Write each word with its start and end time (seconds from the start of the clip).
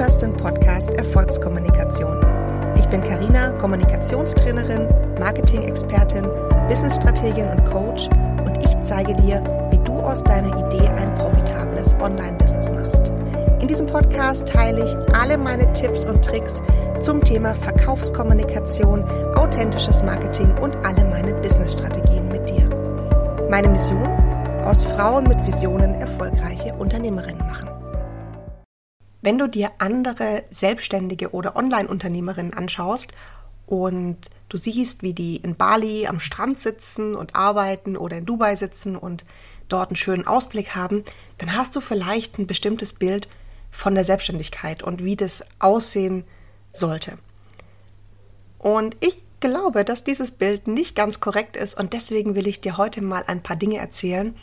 hörst 0.00 0.22
den 0.22 0.32
Podcast 0.32 0.88
Erfolgskommunikation. 0.94 2.16
Ich 2.78 2.88
bin 2.88 3.02
Karina, 3.02 3.52
Kommunikationstrainerin, 3.58 4.88
Marketing-Expertin, 5.18 6.24
Business-Strategin 6.70 7.46
und 7.50 7.62
Coach 7.66 8.08
und 8.42 8.56
ich 8.64 8.74
zeige 8.82 9.14
dir, 9.16 9.44
wie 9.70 9.78
du 9.84 9.92
aus 9.92 10.24
deiner 10.24 10.56
Idee 10.56 10.88
ein 10.88 11.14
profitables 11.16 11.94
Online-Business 12.00 12.70
machst. 12.70 13.12
In 13.60 13.68
diesem 13.68 13.84
Podcast 13.84 14.48
teile 14.48 14.86
ich 14.86 14.96
alle 15.14 15.36
meine 15.36 15.70
Tipps 15.74 16.06
und 16.06 16.24
Tricks 16.24 16.62
zum 17.02 17.22
Thema 17.22 17.54
Verkaufskommunikation, 17.54 19.04
authentisches 19.34 20.02
Marketing 20.02 20.50
und 20.62 20.74
alle 20.76 21.04
meine 21.10 21.34
Business-Strategien 21.42 22.26
mit 22.28 22.48
dir. 22.48 22.66
Meine 23.50 23.68
Mission? 23.68 24.08
Aus 24.64 24.82
Frauen 24.82 25.24
mit 25.24 25.46
Visionen 25.46 25.94
erfolgreiche 25.96 26.72
Unternehmerinnen 26.78 27.46
machen. 27.46 27.79
Wenn 29.22 29.38
du 29.38 29.48
dir 29.48 29.72
andere 29.78 30.44
Selbstständige 30.50 31.30
oder 31.32 31.56
Online-Unternehmerinnen 31.56 32.54
anschaust 32.54 33.12
und 33.66 34.30
du 34.48 34.56
siehst, 34.56 35.02
wie 35.02 35.12
die 35.12 35.36
in 35.36 35.56
Bali 35.56 36.06
am 36.06 36.20
Strand 36.20 36.60
sitzen 36.60 37.14
und 37.14 37.34
arbeiten 37.34 37.96
oder 37.96 38.16
in 38.16 38.26
Dubai 38.26 38.56
sitzen 38.56 38.96
und 38.96 39.24
dort 39.68 39.90
einen 39.90 39.96
schönen 39.96 40.26
Ausblick 40.26 40.74
haben, 40.74 41.04
dann 41.38 41.54
hast 41.54 41.76
du 41.76 41.80
vielleicht 41.80 42.38
ein 42.38 42.46
bestimmtes 42.46 42.94
Bild 42.94 43.28
von 43.70 43.94
der 43.94 44.04
Selbstständigkeit 44.04 44.82
und 44.82 45.04
wie 45.04 45.16
das 45.16 45.44
aussehen 45.58 46.24
sollte. 46.72 47.18
Und 48.58 48.96
ich 49.00 49.22
glaube, 49.40 49.84
dass 49.84 50.04
dieses 50.04 50.32
Bild 50.32 50.66
nicht 50.66 50.96
ganz 50.96 51.20
korrekt 51.20 51.56
ist 51.56 51.78
und 51.78 51.92
deswegen 51.92 52.34
will 52.34 52.46
ich 52.46 52.60
dir 52.60 52.76
heute 52.76 53.00
mal 53.00 53.24
ein 53.26 53.42
paar 53.42 53.56
Dinge 53.56 53.78
erzählen, 53.78 54.34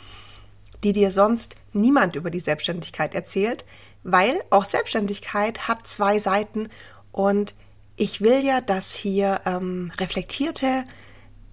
die 0.82 0.92
dir 0.92 1.10
sonst 1.10 1.56
niemand 1.72 2.16
über 2.16 2.30
die 2.30 2.40
Selbstständigkeit 2.40 3.14
erzählt, 3.14 3.64
weil 4.10 4.42
auch 4.50 4.64
Selbstständigkeit 4.64 5.68
hat 5.68 5.86
zwei 5.86 6.18
Seiten 6.18 6.68
und 7.12 7.54
ich 7.96 8.20
will 8.20 8.44
ja, 8.44 8.60
dass 8.60 8.92
hier 8.92 9.40
ähm, 9.44 9.92
reflektierte, 9.98 10.84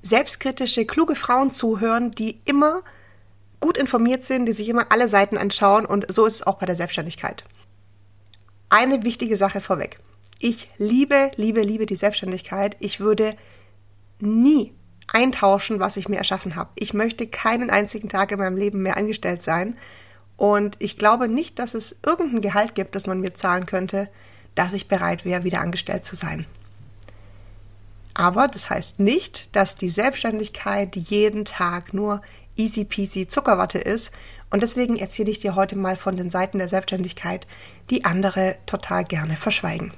selbstkritische, 0.02 0.86
kluge 0.86 1.16
Frauen 1.16 1.52
zuhören, 1.52 2.12
die 2.12 2.40
immer 2.46 2.84
gut 3.60 3.78
informiert 3.78 4.24
sind, 4.24 4.46
die 4.46 4.54
sich 4.54 4.70
immer 4.70 4.92
alle 4.92 5.10
Seiten 5.10 5.38
anschauen 5.38 5.86
und 5.86 6.06
so 6.14 6.26
ist 6.26 6.36
es 6.36 6.48
auch 6.48 6.56
bei 6.56 6.66
der 6.66 6.76
Selbstständigkeit. 6.76 7.44
Eine 8.70 9.04
wichtige 9.04 9.38
Sache 9.38 9.60
vorweg. 9.60 10.00
Ich 10.40 10.70
liebe, 10.78 11.32
liebe, 11.36 11.62
liebe 11.62 11.86
die 11.86 11.96
Selbstständigkeit. 11.96 12.78
Ich 12.80 13.00
würde 13.00 13.36
nie 14.20 14.74
eintauschen, 15.12 15.80
was 15.80 15.98
ich 15.98 16.08
mir 16.08 16.18
erschaffen 16.18 16.56
habe. 16.56 16.70
Ich 16.76 16.94
möchte 16.94 17.28
keinen 17.28 17.70
einzigen 17.70 18.10
Tag 18.10 18.32
in 18.32 18.40
meinem 18.40 18.58
Leben 18.58 18.82
mehr 18.82 18.98
angestellt 18.98 19.44
sein. 19.44 19.78
Und 20.38 20.76
ich 20.80 20.98
glaube 20.98 21.28
nicht, 21.28 21.60
dass 21.60 21.74
es 21.74 21.96
irgendein 22.06 22.42
Gehalt 22.42 22.76
gibt, 22.76 22.96
das 22.96 23.08
man 23.08 23.22
mir 23.22 23.34
zahlen 23.34 23.66
könnte, 23.66 24.10
dass 24.54 24.74
ich 24.74 24.88
bereit 24.88 25.26
wäre, 25.26 25.44
wieder 25.44 25.62
angestellt 25.62 26.06
zu 26.06 26.16
sein. 26.16 26.46
Aber 28.14 28.48
das 28.48 28.70
heißt 28.70 29.00
nicht, 29.00 29.54
dass 29.56 29.76
die 29.76 29.90
Selbstständigkeit 29.90 30.96
jeden 30.96 31.46
Tag 31.46 31.94
nur 31.94 32.22
easy 32.56 32.86
peasy 32.86 33.28
Zuckerwatte 33.28 33.78
ist. 33.78 34.12
Und 34.50 34.64
deswegen 34.64 34.96
erzähle 34.96 35.32
ich 35.32 35.40
dir 35.40 35.56
heute 35.56 35.76
mal 35.76 35.98
von 35.98 36.16
den 36.16 36.30
Seiten 36.30 36.60
der 36.60 36.70
Selbstständigkeit, 36.70 37.46
die 37.90 38.06
andere 38.06 38.56
total 38.66 39.04
gerne 39.04 39.36
verschweigen. 39.36 39.94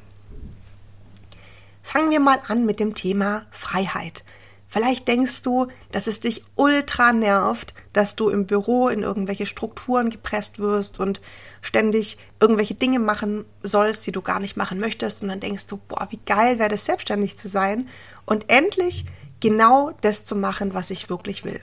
Fangen 1.83 2.09
wir 2.09 2.19
mal 2.19 2.39
an 2.47 2.65
mit 2.65 2.79
dem 2.79 2.95
Thema 2.95 3.45
Freiheit. 3.51 4.23
Vielleicht 4.69 5.07
denkst 5.07 5.43
du, 5.43 5.67
dass 5.91 6.07
es 6.07 6.19
dich 6.19 6.43
ultra 6.55 7.13
nervt, 7.13 7.73
dass 7.93 8.15
du 8.15 8.29
im 8.29 8.45
Büro 8.45 8.89
in 8.89 9.01
irgendwelche 9.01 9.45
Strukturen 9.45 10.09
gepresst 10.09 10.59
wirst 10.59 10.99
und 10.99 11.21
ständig 11.61 12.17
irgendwelche 12.41 12.75
Dinge 12.75 12.99
machen 12.99 13.45
sollst, 13.63 14.05
die 14.05 14.11
du 14.11 14.21
gar 14.21 14.39
nicht 14.39 14.57
machen 14.57 14.79
möchtest. 14.79 15.21
Und 15.21 15.29
dann 15.29 15.39
denkst 15.39 15.67
du, 15.67 15.77
boah, 15.77 16.07
wie 16.09 16.19
geil 16.25 16.59
wäre 16.59 16.69
das, 16.69 16.85
selbstständig 16.85 17.37
zu 17.37 17.47
sein 17.47 17.87
und 18.25 18.49
endlich 18.49 19.05
genau 19.39 19.91
das 20.01 20.25
zu 20.25 20.35
machen, 20.35 20.73
was 20.73 20.89
ich 20.89 21.09
wirklich 21.09 21.45
will. 21.45 21.61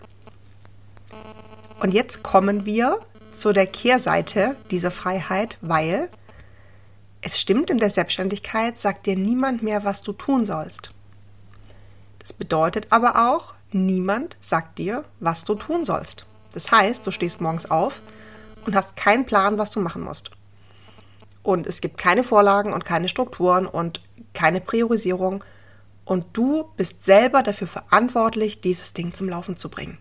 Und 1.81 1.93
jetzt 1.93 2.23
kommen 2.23 2.65
wir 2.65 3.01
zu 3.37 3.53
der 3.53 3.67
Kehrseite 3.67 4.57
dieser 4.71 4.91
Freiheit, 4.91 5.59
weil 5.61 6.09
es 7.21 7.39
stimmt, 7.39 7.69
in 7.69 7.79
der 7.79 7.91
Selbstständigkeit 7.91 8.79
sagt 8.79 9.07
dir 9.07 9.17
niemand 9.17 9.63
mehr, 9.63 9.85
was 9.85 10.03
du 10.03 10.13
tun 10.13 10.47
sollst. 10.47 10.91
Das 12.25 12.33
bedeutet 12.33 12.87
aber 12.91 13.31
auch, 13.31 13.53
niemand 13.71 14.37
sagt 14.41 14.79
dir, 14.79 15.05
was 15.21 15.45
du 15.45 15.55
tun 15.55 15.85
sollst. 15.85 16.27
Das 16.55 16.73
heißt, 16.73 17.07
du 17.07 17.11
stehst 17.11 17.41
morgens 17.41 17.71
auf 17.71 18.01
und 18.65 18.75
hast 18.75 18.97
keinen 18.97 19.27
Plan, 19.27 19.59
was 19.59 19.71
du 19.71 19.81
machen 19.81 20.03
musst. 20.03 20.31
Und 21.43 21.67
es 21.67 21.83
gibt 21.83 21.99
keine 21.99 22.25
Vorlagen 22.25 22.73
und 22.73 22.87
keine 22.87 23.11
Strukturen 23.11 23.67
und 23.67 24.01
keine 24.33 24.63
Priorisierung. 24.63 25.45
Und 26.07 26.25
du 26.33 26.71
bist 26.79 27.05
selber 27.05 27.43
dafür 27.43 27.69
verantwortlich, 27.69 28.63
dieses 28.63 28.95
Ding 28.95 29.13
zum 29.13 29.29
Laufen 29.29 29.59
zu 29.59 29.69
bringen. 29.69 29.99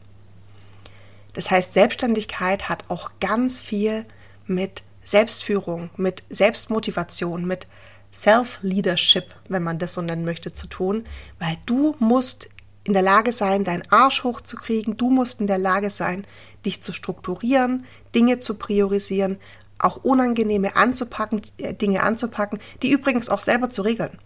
Das 1.34 1.52
heißt, 1.52 1.74
Selbstständigkeit 1.74 2.70
hat 2.70 2.86
auch 2.88 3.12
ganz 3.20 3.60
viel 3.60 4.06
mit 4.48 4.84
Selbstführung, 5.04 5.90
mit 5.98 6.24
Selbstmotivation, 6.30 7.46
mit 7.46 7.68
Self-Leadership, 8.14 9.36
wenn 9.50 9.64
man 9.64 9.80
das 9.80 9.96
so 9.96 10.02
nennen 10.02 10.26
möchte, 10.26 10.54
zu 10.54 10.68
tun, 10.68 11.06
weil 11.40 11.58
du 11.66 11.96
musst 12.00 12.50
in 12.84 12.94
der 12.94 13.02
Lage 13.02 13.32
sein, 13.32 13.64
deinen 13.64 13.90
Arsch 13.92 14.24
hochzukriegen, 14.24 14.98
du 14.98 15.10
musst 15.10 15.42
in 15.42 15.48
der 15.48 15.58
Lage 15.58 15.90
sein, 15.90 16.26
dich 16.66 16.82
zu 16.82 16.94
strukturieren, 16.94 17.86
Dinge 18.14 18.40
zu 18.40 18.56
priorisieren, 18.56 19.38
auch 19.80 19.98
unangenehme 19.98 20.76
anzupacken, 20.76 21.42
äh, 21.58 21.74
Dinge 21.74 22.04
anzupacken, 22.04 22.60
die 22.82 22.92
übrigens 22.92 23.30
auch 23.30 23.42
selber 23.42 23.70
zu 23.70 23.82
regeln. 23.82 24.20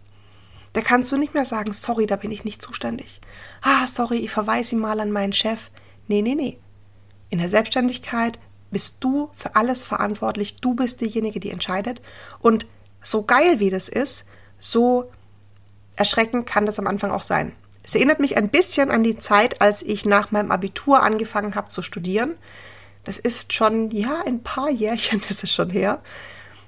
Da 0.73 0.81
kannst 0.81 1.11
du 1.11 1.17
nicht 1.17 1.33
mehr 1.33 1.45
sagen, 1.45 1.73
sorry, 1.73 2.05
da 2.05 2.17
bin 2.17 2.31
ich 2.31 2.43
nicht 2.43 2.61
zuständig. 2.61 3.21
Ah, 3.61 3.87
sorry, 3.87 4.17
ich 4.17 4.31
verweise 4.31 4.75
mal 4.75 4.99
an 4.99 5.11
meinen 5.11 5.33
Chef. 5.33 5.71
Nee, 6.07 6.21
nee, 6.21 6.35
nee. 6.35 6.59
In 7.29 7.39
der 7.39 7.49
Selbstständigkeit 7.49 8.37
bist 8.69 8.97
du 8.99 9.29
für 9.33 9.55
alles 9.55 9.85
verantwortlich. 9.85 10.57
Du 10.57 10.75
bist 10.75 11.01
diejenige, 11.01 11.39
die 11.39 11.51
entscheidet. 11.51 12.01
Und 12.39 12.67
so 13.01 13.23
geil 13.23 13.59
wie 13.59 13.69
das 13.69 13.89
ist, 13.89 14.25
so 14.59 15.11
erschreckend 15.95 16.45
kann 16.45 16.65
das 16.65 16.79
am 16.79 16.87
Anfang 16.87 17.11
auch 17.11 17.23
sein. 17.23 17.53
Es 17.83 17.95
erinnert 17.95 18.19
mich 18.19 18.35
ein 18.35 18.49
bisschen 18.49 18.91
an 18.91 19.03
die 19.03 19.17
Zeit, 19.17 19.61
als 19.61 19.81
ich 19.81 20.05
nach 20.05 20.31
meinem 20.31 20.51
Abitur 20.51 21.03
angefangen 21.03 21.55
habe 21.55 21.69
zu 21.69 21.81
studieren. 21.81 22.35
Das 23.05 23.17
ist 23.17 23.53
schon, 23.53 23.91
ja, 23.91 24.23
ein 24.25 24.43
paar 24.43 24.69
Jährchen 24.69 25.21
ist 25.29 25.43
es 25.43 25.53
schon 25.53 25.69
her. 25.69 26.01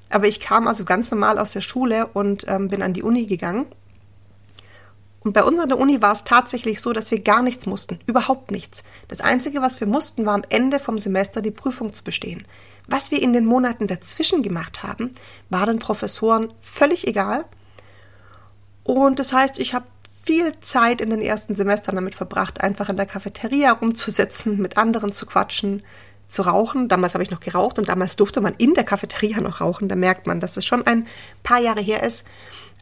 Aber 0.10 0.28
ich 0.28 0.40
kam 0.40 0.68
also 0.68 0.86
ganz 0.86 1.12
normal 1.12 1.38
aus 1.38 1.52
der 1.52 1.62
Schule 1.62 2.08
und 2.08 2.46
ähm, 2.48 2.70
bin 2.70 2.82
an 2.82 2.94
die 2.94 3.04
Uni 3.04 3.26
gegangen. 3.26 3.66
Und 5.20 5.34
bei 5.34 5.44
uns 5.44 5.60
an 5.60 5.68
der 5.68 5.78
Uni 5.78 6.02
war 6.02 6.14
es 6.14 6.24
tatsächlich 6.24 6.80
so, 6.80 6.94
dass 6.94 7.12
wir 7.12 7.20
gar 7.20 7.42
nichts 7.42 7.66
mussten, 7.66 8.00
überhaupt 8.06 8.52
nichts. 8.52 8.84
Das 9.10 9.20
Einzige, 9.20 9.62
was 9.62 9.82
wir 9.82 9.88
mussten, 9.88 10.26
war 10.26 10.34
am 10.34 10.46
Ende 10.48 10.80
vom 10.80 10.98
Semester 10.98 11.42
die 11.42 11.52
Prüfung 11.52 11.94
zu 11.94 12.04
bestehen. 12.04 12.46
Was 12.92 13.12
wir 13.12 13.22
in 13.22 13.34
den 13.34 13.46
Monaten 13.46 13.86
dazwischen 13.86 14.42
gemacht 14.42 14.82
haben, 14.82 15.14
war 15.50 15.68
den 15.68 15.78
Professoren 15.78 16.52
völlig 16.60 17.08
egal. 17.08 17.46
Und 18.84 19.20
das 19.20 19.32
heißt, 19.32 19.60
ich 19.60 19.76
habe 19.76 19.86
viel 20.24 20.60
Zeit 20.62 21.00
in 21.00 21.12
den 21.12 21.22
ersten 21.22 21.56
Semestern 21.56 21.96
damit 21.96 22.16
verbracht, 22.16 22.62
einfach 22.62 22.90
in 22.90 22.98
der 22.98 23.06
Cafeteria 23.06 23.74
rumzusitzen, 23.74 24.60
mit 24.60 24.78
anderen 24.78 25.14
zu 25.14 25.28
quatschen, 25.28 25.84
zu 26.30 26.42
rauchen. 26.42 26.88
Damals 26.88 27.14
habe 27.14 27.24
ich 27.24 27.30
noch 27.30 27.42
geraucht 27.42 27.78
und 27.78 27.90
damals 27.90 28.16
durfte 28.16 28.42
man 28.42 28.56
in 28.58 28.74
der 28.74 28.84
Cafeteria 28.84 29.40
noch 29.40 29.62
rauchen. 29.62 29.88
Da 29.88 29.96
merkt 29.96 30.26
man, 30.26 30.40
dass 30.40 30.58
es 30.58 30.66
schon 30.66 30.88
ein 30.88 31.06
paar 31.44 31.60
Jahre 31.60 31.82
her 31.82 32.02
ist. 32.02 32.26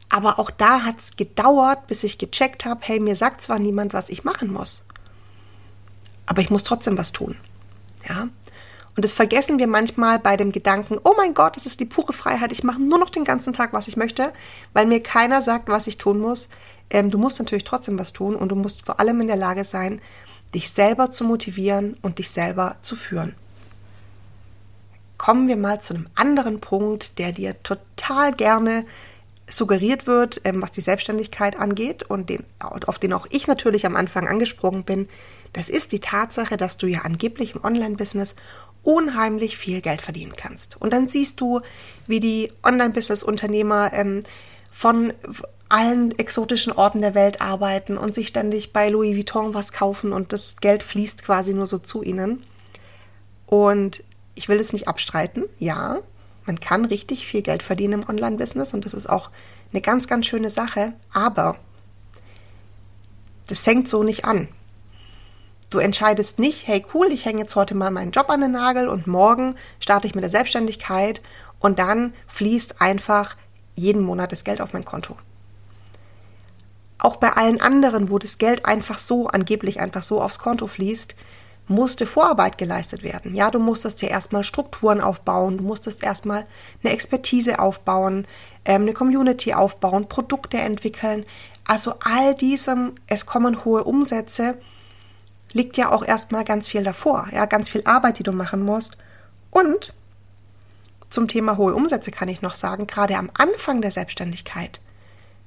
Aber 0.08 0.40
auch 0.40 0.52
da 0.52 0.84
hat 0.84 1.00
es 1.00 1.18
gedauert, 1.18 1.88
bis 1.88 2.06
ich 2.06 2.18
gecheckt 2.18 2.64
habe, 2.64 2.80
hey, 2.84 3.02
mir 3.02 3.18
sagt 3.18 3.42
zwar 3.42 3.60
niemand, 3.60 3.94
was 3.94 4.08
ich 4.08 4.24
machen 4.24 4.54
muss, 4.54 4.86
aber 6.26 6.42
ich 6.42 6.50
muss 6.50 6.64
trotzdem 6.64 6.98
was 6.98 7.12
tun. 7.12 7.36
Und 8.98 9.06
das 9.06 9.14
vergessen 9.14 9.60
wir 9.60 9.68
manchmal 9.68 10.18
bei 10.18 10.38
dem 10.38 10.52
Gedanken, 10.52 10.98
oh 11.04 11.14
mein 11.16 11.36
Gott, 11.36 11.56
das 11.56 11.68
ist 11.68 11.80
die 11.80 11.86
pure 11.86 12.14
Freiheit, 12.14 12.52
ich 12.52 12.64
mache 12.64 12.82
nur 12.82 12.98
noch 12.98 13.12
den 13.12 13.26
ganzen 13.26 13.54
Tag, 13.54 13.72
was 13.72 13.88
ich 13.88 13.96
möchte, 13.96 14.34
weil 14.74 14.88
mir 14.88 15.04
keiner 15.04 15.44
sagt, 15.44 15.70
was 15.70 15.86
ich 15.86 16.00
tun 16.00 16.20
muss. 16.20 16.50
Ähm, 16.90 17.12
du 17.12 17.20
musst 17.20 17.38
natürlich 17.38 17.64
trotzdem 17.64 18.00
was 18.00 18.12
tun 18.12 18.36
und 18.36 18.50
du 18.50 18.56
musst 18.56 18.84
vor 18.84 19.00
allem 19.00 19.22
in 19.22 19.28
der 19.28 19.36
Lage 19.36 19.66
sein, 19.66 20.02
dich 20.56 20.72
selber 20.72 21.12
zu 21.12 21.26
motivieren 21.26 21.96
und 22.02 22.18
dich 22.18 22.32
selber 22.32 22.78
zu 22.82 22.96
führen. 22.96 23.36
Kommen 25.20 25.48
wir 25.48 25.58
mal 25.58 25.80
zu 25.80 25.94
einem 25.94 26.08
anderen 26.16 26.60
Punkt, 26.60 27.20
der 27.20 27.34
dir 27.34 27.62
total 27.62 28.34
gerne 28.34 28.84
suggeriert 29.48 30.08
wird, 30.08 30.42
ähm, 30.44 30.60
was 30.60 30.72
die 30.72 30.82
Selbstständigkeit 30.82 31.60
angeht 31.60 32.02
und 32.02 32.32
den, 32.32 32.46
auf 32.60 32.98
den 32.98 33.14
auch 33.14 33.28
ich 33.30 33.46
natürlich 33.46 33.86
am 33.86 33.96
Anfang 33.96 34.28
angesprungen 34.28 34.86
bin, 34.86 35.08
das 35.54 35.70
ist 35.70 35.92
die 35.92 36.00
Tatsache, 36.00 36.58
dass 36.58 36.78
du 36.78 36.88
ja 36.88 37.02
angeblich 37.02 37.56
im 37.56 37.64
Online-Business 37.64 38.36
unheimlich 38.88 39.58
viel 39.58 39.82
Geld 39.82 40.02
verdienen 40.02 40.32
kannst. 40.38 40.80
Und 40.80 40.94
dann 40.94 41.10
siehst 41.10 41.42
du, 41.42 41.60
wie 42.08 42.22
die 42.22 42.54
Online-Business-Unternehmer 42.64 43.92
ähm, 43.92 44.24
von 44.72 45.12
allen 45.68 46.18
exotischen 46.18 46.72
Orten 46.72 47.02
der 47.02 47.14
Welt 47.14 47.42
arbeiten 47.42 47.98
und 47.98 48.16
sich 48.16 48.30
ständig 48.30 48.72
bei 48.72 48.88
Louis 48.88 49.14
Vuitton 49.18 49.54
was 49.54 49.74
kaufen 49.74 50.14
und 50.14 50.32
das 50.32 50.56
Geld 50.62 50.84
fließt 50.84 51.22
quasi 51.22 51.54
nur 51.54 51.68
so 51.68 51.80
zu 51.80 52.02
ihnen. 52.02 52.44
Und 53.46 54.06
ich 54.36 54.48
will 54.48 54.60
es 54.62 54.72
nicht 54.72 54.88
abstreiten, 54.88 55.44
ja, 55.60 56.00
Man 56.46 56.62
kann 56.62 56.86
richtig 56.86 57.28
viel 57.28 57.42
Geld 57.42 57.64
verdienen 57.64 58.04
im 58.04 58.10
Online-Business 58.10 58.74
und 58.74 58.86
das 58.86 58.94
ist 58.94 59.10
auch 59.10 59.32
eine 59.74 59.82
ganz, 59.82 60.08
ganz 60.08 60.28
schöne 60.28 60.50
Sache. 60.50 60.94
Aber 61.12 61.58
das 63.48 63.60
fängt 63.60 63.90
so 63.90 64.02
nicht 64.04 64.24
an. 64.24 64.48
Du 65.70 65.80
entscheidest 65.80 66.40
nicht, 66.40 66.66
hey 66.66 66.86
cool, 66.94 67.08
ich 67.12 67.26
hänge 67.26 67.42
jetzt 67.42 67.56
heute 67.58 67.76
mal 67.76 67.92
meinen 67.92 68.12
Job 68.12 68.30
an 68.30 68.40
den 68.40 68.54
Nagel 68.54 68.88
und 68.88 69.06
morgen 69.06 69.56
starte 69.82 70.08
ich 70.08 70.16
mit 70.16 70.24
der 70.24 70.32
Selbstständigkeit 70.32 71.22
und 71.60 71.78
dann 71.78 72.14
fließt 72.28 72.82
einfach 72.82 73.36
jeden 73.76 74.02
Monat 74.02 74.32
das 74.32 74.46
Geld 74.46 74.62
auf 74.62 74.72
mein 74.72 74.86
Konto. 74.86 75.18
Auch 77.00 77.18
bei 77.18 77.34
allen 77.34 77.60
anderen, 77.60 78.10
wo 78.10 78.18
das 78.18 78.38
Geld 78.38 78.66
einfach 78.66 78.98
so, 78.98 79.28
angeblich 79.28 79.82
einfach 79.82 80.04
so 80.04 80.22
aufs 80.22 80.40
Konto 80.40 80.68
fließt, 80.68 81.16
musste 81.68 82.06
Vorarbeit 82.06 82.58
geleistet 82.58 83.04
werden. 83.04 83.36
Ja, 83.36 83.52
du 83.52 83.60
musstest 83.60 84.02
ja 84.02 84.08
erstmal 84.08 84.46
Strukturen 84.46 85.02
aufbauen, 85.02 85.58
du 85.58 85.66
musstest 85.66 86.02
erstmal 86.02 86.46
eine 86.82 86.94
Expertise 86.94 87.60
aufbauen, 87.60 88.26
ähm, 88.64 88.84
eine 88.84 88.94
Community 88.94 89.54
aufbauen, 89.54 90.08
Produkte 90.08 90.58
entwickeln. 90.60 91.26
Also 91.66 91.96
all 92.00 92.36
diesem, 92.36 92.96
es 93.08 93.26
kommen 93.26 93.66
hohe 93.66 93.84
Umsätze, 93.84 94.58
liegt 95.54 95.78
ja 95.78 95.92
auch 95.92 96.04
erstmal 96.04 96.44
ganz 96.44 96.68
viel 96.68 96.84
davor. 96.84 97.28
Ja, 97.32 97.46
ganz 97.46 97.70
viel 97.70 97.84
Arbeit, 97.86 98.20
die 98.20 98.24
du 98.24 98.32
machen 98.32 98.64
musst. 98.64 98.98
Und 99.52 99.94
zum 101.10 101.28
Thema 101.28 101.58
hohe 101.58 101.74
Umsätze 101.74 102.12
kann 102.12 102.28
ich 102.28 102.42
noch 102.42 102.56
sagen, 102.56 102.88
gerade 102.88 103.16
am 103.16 103.32
Anfang 103.34 103.82
der 103.82 103.92
Selbstständigkeit 103.92 104.82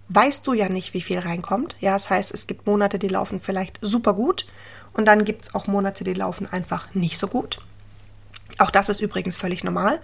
weißt 0.08 0.46
du 0.46 0.54
ja 0.54 0.68
nicht, 0.68 0.92
wie 0.92 1.00
viel 1.00 1.20
reinkommt. 1.20 1.76
Ja, 1.80 1.92
das 1.92 2.10
heißt, 2.10 2.32
es 2.32 2.46
gibt 2.46 2.66
Monate, 2.66 2.98
die 2.98 3.08
laufen 3.08 3.40
vielleicht 3.40 3.78
super 3.80 4.12
gut 4.12 4.46
und 4.92 5.06
dann 5.06 5.24
gibt 5.24 5.44
es 5.44 5.54
auch 5.54 5.66
Monate, 5.66 6.04
die 6.04 6.14
laufen 6.14 6.50
einfach 6.50 6.92
nicht 6.94 7.18
so 7.18 7.28
gut. 7.28 7.60
Auch 8.58 8.70
das 8.70 8.88
ist 8.88 9.00
übrigens 9.00 9.36
völlig 9.36 9.62
normal. 9.62 10.00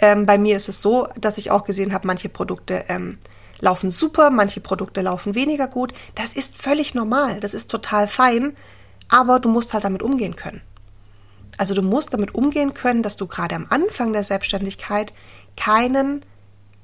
Ähm, 0.00 0.26
bei 0.26 0.38
mir 0.38 0.56
ist 0.56 0.68
es 0.68 0.82
so, 0.82 1.08
dass 1.16 1.38
ich 1.38 1.50
auch 1.50 1.64
gesehen 1.64 1.92
habe, 1.92 2.06
manche 2.06 2.28
Produkte 2.28 2.84
ähm, 2.88 3.18
laufen 3.60 3.90
super, 3.90 4.30
manche 4.30 4.60
Produkte 4.60 5.02
laufen 5.02 5.34
weniger 5.34 5.68
gut. 5.68 5.92
Das 6.14 6.32
ist 6.32 6.56
völlig 6.56 6.94
normal, 6.94 7.40
das 7.40 7.54
ist 7.54 7.70
total 7.70 8.08
fein, 8.08 8.56
aber 9.08 9.40
du 9.40 9.48
musst 9.48 9.72
halt 9.74 9.84
damit 9.84 10.02
umgehen 10.02 10.36
können. 10.36 10.60
Also 11.56 11.74
du 11.74 11.82
musst 11.82 12.14
damit 12.14 12.34
umgehen 12.34 12.74
können, 12.74 13.02
dass 13.02 13.16
du 13.16 13.26
gerade 13.26 13.56
am 13.56 13.66
Anfang 13.68 14.12
der 14.12 14.24
Selbstständigkeit 14.24 15.12
keinen 15.56 16.24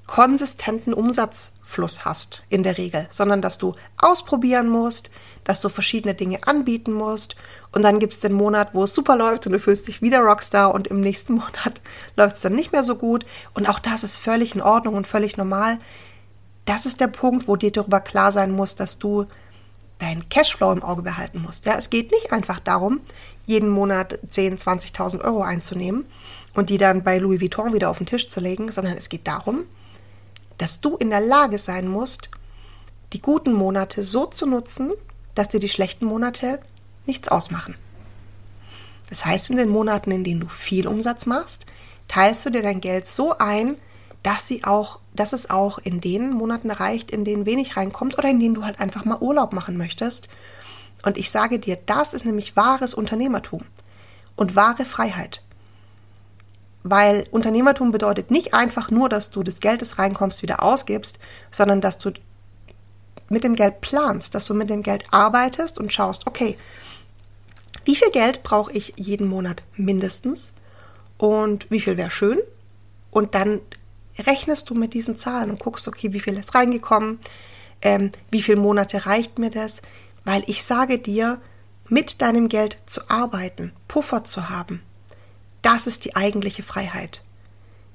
konsistenten 0.06 0.93
Umsatzfluss 0.93 2.05
hast 2.05 2.43
in 2.50 2.62
der 2.62 2.76
Regel, 2.76 3.06
sondern 3.11 3.41
dass 3.41 3.56
du 3.56 3.75
ausprobieren 3.99 4.69
musst, 4.69 5.11
dass 5.44 5.61
du 5.61 5.69
verschiedene 5.69 6.15
Dinge 6.15 6.47
anbieten 6.47 6.93
musst 6.93 7.37
und 7.73 7.82
dann 7.82 7.99
gibt 7.99 8.12
es 8.12 8.21
den 8.21 8.35
Monat, 8.35 8.75
wo 8.75 8.85
es 8.85 8.94
super 8.94 9.17
läuft 9.17 9.47
und 9.47 9.53
du 9.53 9.59
fühlst 9.59 9.88
dich 9.88 10.03
wieder 10.03 10.20
Rockstar 10.20 10.75
und 10.75 10.88
im 10.88 11.00
nächsten 11.00 11.32
Monat 11.35 11.81
läuft 12.17 12.37
es 12.37 12.43
dann 12.43 12.55
nicht 12.55 12.73
mehr 12.73 12.85
so 12.85 12.97
gut 12.97 13.25
und 13.55 13.69
auch 13.69 13.79
das 13.79 14.05
ist 14.05 14.17
völlig 14.17 14.55
in 14.55 14.62
Ordnung 14.62 14.94
und 14.94 15.06
völlig 15.06 15.37
normal. 15.37 15.79
Das 16.67 16.87
ist 16.87 17.00
der 17.00 17.09
Punkt, 17.09 17.49
wo 17.49 17.56
dir 17.56 17.73
darüber 17.73 18.00
klar 18.00 18.32
sein 18.32 18.50
muss, 18.50 18.75
dass 18.75 18.99
du 18.99 19.27
deinen 19.99 20.29
Cashflow 20.29 20.73
im 20.73 20.82
Auge 20.82 21.02
behalten 21.02 21.41
musst. 21.41 21.67
Ja, 21.67 21.76
es 21.76 21.91
geht 21.91 22.11
nicht 22.11 22.32
einfach 22.32 22.61
darum, 22.61 23.00
jeden 23.46 23.69
Monat 23.69 24.19
10, 24.31 24.58
20.000 24.58 25.23
Euro 25.23 25.43
einzunehmen 25.43 26.06
und 26.55 26.70
die 26.70 26.79
dann 26.79 27.02
bei 27.02 27.19
Louis 27.19 27.41
Vuitton 27.41 27.73
wieder 27.73 27.91
auf 27.91 27.99
den 27.99 28.06
Tisch 28.06 28.29
zu 28.29 28.41
legen, 28.41 28.73
sondern 28.73 28.96
es 28.96 29.08
geht 29.08 29.26
darum, 29.26 29.64
dass 30.58 30.81
du 30.81 30.96
in 30.96 31.11
der 31.11 31.20
Lage 31.20 31.58
sein 31.58 31.88
musst, 31.88 32.31
die 33.12 33.20
guten 33.20 33.52
Monate 33.52 34.02
so 34.02 34.26
zu 34.26 34.46
nutzen, 34.46 34.93
dass 35.35 35.49
dir 35.49 35.61
die 35.61 35.69
schlechten 35.69 36.06
Monate 36.06 36.61
nichts 37.06 37.29
ausmachen. 37.29 37.75
Das 39.08 39.25
heißt, 39.25 39.50
in 39.50 39.56
den 39.56 39.69
Monaten, 39.69 40.11
in 40.11 40.25
denen 40.25 40.41
du 40.41 40.49
viel 40.49 40.87
Umsatz 40.88 41.26
machst, 41.26 41.67
teilst 42.08 42.44
du 42.46 42.50
dir 42.50 42.62
dein 42.62 42.81
Geld 42.81 43.06
so 43.06 43.37
ein, 43.38 43.76
dass 44.25 44.49
sie 44.49 44.65
auch, 44.65 44.99
dass 45.12 45.32
es 45.32 45.50
auch 45.50 45.79
in 45.79 46.00
den 46.00 46.31
Monaten 46.31 46.71
reicht, 46.71 47.11
in 47.11 47.25
denen 47.25 47.47
wenig 47.47 47.76
reinkommt 47.76 48.19
oder 48.19 48.31
in 48.31 48.41
denen 48.41 48.55
du 48.55 48.65
halt 48.65 48.81
einfach 48.81 49.05
mal 49.05 49.19
Urlaub 49.19 49.53
machen 49.53 49.76
möchtest. 49.76 50.29
Und 51.05 51.19
ich 51.19 51.31
sage 51.31 51.59
dir, 51.59 51.79
das 51.87 52.15
ist 52.15 52.25
nämlich 52.25 52.56
wahres 52.56 52.94
Unternehmertum 52.94 53.62
und 54.35 54.56
wahre 54.56 54.87
Freiheit. 54.87 55.43
Weil 56.82 57.26
Unternehmertum 57.31 57.93
bedeutet 57.93 58.31
nicht 58.31 58.55
einfach 58.55 58.91
nur, 58.91 59.11
dass 59.11 59.31
du 59.31 59.43
das 59.43 59.61
Geld, 59.61 59.82
das 59.82 59.99
reinkommst, 59.99 60.43
wieder 60.43 60.62
ausgibst, 60.62 61.19
sondern 61.50 61.82
dass 61.82 61.99
du 61.99 62.11
mit 63.29 63.44
dem 63.44 63.55
Geld 63.55 63.82
planst, 63.82 64.35
dass 64.35 64.47
du 64.47 64.55
mit 64.55 64.70
dem 64.70 64.82
Geld 64.82 65.05
arbeitest 65.11 65.79
und 65.79 65.93
schaust, 65.93 66.27
okay, 66.27 66.56
wie 67.85 67.97
viel 67.97 68.11
Geld 68.11 68.43
brauche 68.43 68.73
ich 68.73 68.94
jeden 68.97 69.29
Monat 69.29 69.62
mindestens 69.77 70.53
und 71.19 71.70
wie 71.70 71.81
viel 71.81 71.99
wäre 71.99 72.11
schön? 72.11 72.38
Und 73.11 73.35
dann 73.35 73.61
rechnest 74.19 74.71
du 74.71 74.75
mit 74.75 74.95
diesen 74.95 75.19
Zahlen 75.19 75.51
und 75.51 75.61
guckst, 75.61 75.89
okay, 75.89 76.13
wie 76.13 76.21
viel 76.21 76.37
ist 76.39 76.55
reingekommen, 76.55 77.19
ähm, 77.83 78.13
wie 78.31 78.43
viele 78.43 78.59
Monate 78.59 79.07
reicht 79.07 79.39
mir 79.39 79.51
das? 79.51 79.83
Weil 80.25 80.43
ich 80.47 80.65
sage 80.65 80.99
dir, 80.99 81.41
mit 81.89 82.23
deinem 82.23 82.49
Geld 82.49 82.79
zu 82.87 83.03
arbeiten, 83.11 83.73
Puffer 83.89 84.25
zu 84.25 84.49
haben, 84.49 84.83
das 85.63 85.87
ist 85.87 86.05
die 86.05 86.17
eigentliche 86.17 86.63
Freiheit. 86.63 87.23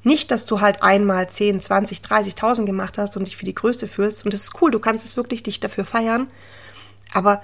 Nicht, 0.03 0.31
dass 0.31 0.45
du 0.45 0.61
halt 0.61 0.81
einmal 0.81 1.29
10, 1.29 1.61
20, 1.61 1.99
30.000 1.99 2.65
gemacht 2.65 2.97
hast 2.97 3.17
und 3.17 3.25
dich 3.25 3.35
für 3.35 3.45
die 3.45 3.55
Größte 3.55 3.87
fühlst. 3.87 4.23
Und 4.23 4.33
das 4.33 4.43
ist 4.43 4.61
cool, 4.61 4.71
du 4.71 4.79
kannst 4.79 5.05
es 5.05 5.17
wirklich 5.17 5.43
dich 5.43 5.59
dafür 5.59 5.85
feiern. 5.85 6.27
Aber 7.13 7.41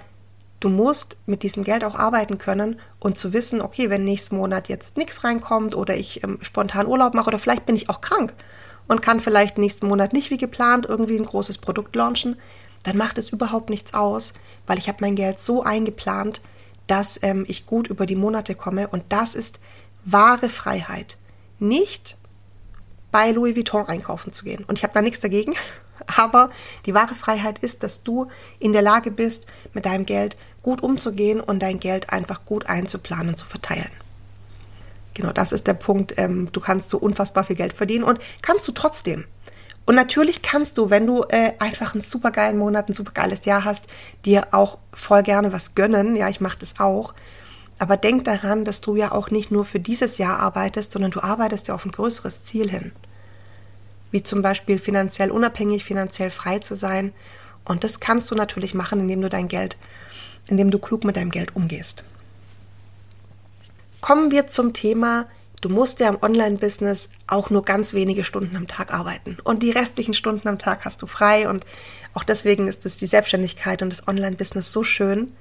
du 0.62 0.70
musst 0.70 1.18
mit 1.26 1.44
diesem 1.44 1.64
Geld 1.64 1.84
auch 1.84 1.96
arbeiten 1.96 2.38
können 2.38 2.80
und 3.00 3.18
zu 3.18 3.34
wissen, 3.34 3.62
okay, 3.62 3.90
wenn 3.90 4.04
nächsten 4.04 4.38
Monat 4.38 4.70
jetzt 4.70 4.98
nichts 4.98 5.24
reinkommt 5.24 5.76
oder 5.76 5.98
ich 5.98 6.24
ähm, 6.24 6.40
spontan 6.42 6.88
Urlaub 6.88 7.14
mache 7.14 7.28
oder 7.28 7.40
vielleicht 7.40 7.66
bin 7.66 7.76
ich 7.76 7.90
auch 7.90 8.02
krank 8.02 8.34
und 8.88 9.02
kann 9.02 9.22
vielleicht 9.22 9.58
nächsten 9.58 9.88
Monat 9.88 10.14
nicht 10.14 10.30
wie 10.30 10.38
geplant 10.38 10.86
irgendwie 10.88 11.18
ein 11.18 11.26
großes 11.26 11.58
Produkt 11.58 11.96
launchen, 11.96 12.38
dann 12.84 12.98
macht 12.98 13.18
es 13.18 13.30
überhaupt 13.30 13.70
nichts 13.70 13.94
aus, 13.94 14.34
weil 14.68 14.78
ich 14.78 14.88
habe 14.88 15.00
mein 15.02 15.16
Geld 15.16 15.40
so 15.40 15.64
eingeplant, 15.64 16.42
dass 16.88 17.20
ähm, 17.24 17.46
ich 17.48 17.66
gut 17.66 17.88
über 17.88 18.06
die 18.06 18.16
Monate 18.16 18.54
komme 18.56 18.88
und 18.88 19.04
das 19.10 19.34
ist 19.34 19.60
wahre 20.06 20.50
Freiheit. 20.50 21.18
Nicht 21.58 22.16
bei 23.12 23.32
Louis 23.32 23.56
Vuitton 23.56 23.88
einkaufen 23.88 24.34
zu 24.34 24.44
gehen. 24.44 24.64
Und 24.66 24.78
ich 24.78 24.84
habe 24.84 24.94
da 24.94 25.02
nichts 25.02 25.22
dagegen. 25.22 25.56
Aber 26.18 26.52
die 26.86 26.94
wahre 26.94 27.16
Freiheit 27.16 27.60
ist, 27.60 27.82
dass 27.82 28.04
du 28.04 28.28
in 28.60 28.74
der 28.74 28.82
Lage 28.82 29.10
bist, 29.10 29.46
mit 29.74 29.86
deinem 29.86 30.06
Geld 30.06 30.36
gut 30.62 30.84
umzugehen 30.84 31.40
und 31.40 31.60
dein 31.60 31.80
Geld 31.80 32.10
einfach 32.10 32.44
gut 32.46 32.68
einzuplanen 32.68 33.30
und 33.30 33.38
zu 33.38 33.46
verteilen. 33.46 33.90
Genau, 35.16 35.32
das 35.32 35.52
ist 35.52 35.66
der 35.66 35.74
Punkt. 35.74 36.14
Ähm, 36.18 36.50
du 36.52 36.60
kannst 36.60 36.92
so 36.92 37.00
unfassbar 37.00 37.46
viel 37.46 37.56
Geld 37.56 37.74
verdienen 37.74 38.04
und 38.04 38.20
kannst 38.44 38.68
du 38.68 38.72
trotzdem. 38.72 39.26
Und 39.86 39.96
natürlich 39.96 40.42
kannst 40.42 40.78
du, 40.78 40.90
wenn 40.90 41.08
du 41.08 41.24
äh, 41.30 41.54
einfach 41.60 41.94
einen 41.94 42.04
supergeilen 42.04 42.58
Monat, 42.58 42.90
ein 42.90 42.94
supergeiles 42.94 43.46
Jahr 43.46 43.64
hast, 43.64 43.86
dir 44.26 44.48
auch 44.52 44.78
voll 44.94 45.24
gerne 45.24 45.54
was 45.54 45.74
gönnen. 45.74 46.16
Ja, 46.16 46.28
ich 46.28 46.42
mache 46.42 46.60
das 46.60 46.80
auch. 46.80 47.14
Aber 47.78 47.98
denk 47.98 48.24
daran, 48.26 48.66
dass 48.66 48.82
du 48.82 48.96
ja 48.96 49.12
auch 49.12 49.32
nicht 49.32 49.52
nur 49.52 49.64
für 49.64 49.80
dieses 49.80 50.18
Jahr 50.18 50.40
arbeitest, 50.40 50.92
sondern 50.92 51.12
du 51.12 51.22
arbeitest 51.22 51.68
ja 51.68 51.76
auf 51.76 51.86
ein 51.86 51.92
größeres 51.92 52.44
Ziel 52.44 52.70
hin. 52.70 52.92
Wie 54.12 54.24
zum 54.24 54.42
Beispiel 54.42 54.80
finanziell 54.80 55.32
unabhängig, 55.32 55.86
finanziell 55.86 56.32
frei 56.32 56.60
zu 56.60 56.76
sein. 56.76 57.14
Und 57.64 57.84
das 57.84 58.00
kannst 58.00 58.32
du 58.32 58.36
natürlich 58.36 58.74
machen, 58.74 59.02
indem 59.02 59.22
du 59.22 59.30
dein 59.30 59.48
Geld, 59.48 59.78
indem 60.48 60.72
du 60.72 60.80
klug 60.80 61.04
mit 61.04 61.16
deinem 61.16 61.32
Geld 61.32 61.56
umgehst. 61.56 62.04
Kommen 64.06 64.30
wir 64.30 64.46
zum 64.46 64.74
Thema, 64.74 65.26
du 65.62 65.70
musst 65.70 66.00
ja 66.00 66.10
im 66.10 66.22
Online-Business 66.22 67.10
auch 67.26 67.50
nur 67.50 67.66
ganz 67.66 67.96
wenige 67.96 68.24
Stunden 68.24 68.56
am 68.56 68.68
Tag 68.68 68.94
arbeiten. 68.94 69.40
Und 69.44 69.64
die 69.64 69.72
restlichen 69.72 70.14
Stunden 70.14 70.48
am 70.48 70.60
Tag 70.60 70.86
hast 70.86 71.02
du 71.02 71.08
frei. 71.08 71.50
Und 71.50 71.66
auch 72.14 72.24
deswegen 72.24 72.68
ist 72.68 72.86
es 72.86 72.98
die 72.98 73.08
Selbstständigkeit 73.08 73.82
und 73.82 73.90
das 73.90 74.08
Online-Business 74.08 74.72
so 74.72 74.84
schön 74.84 75.32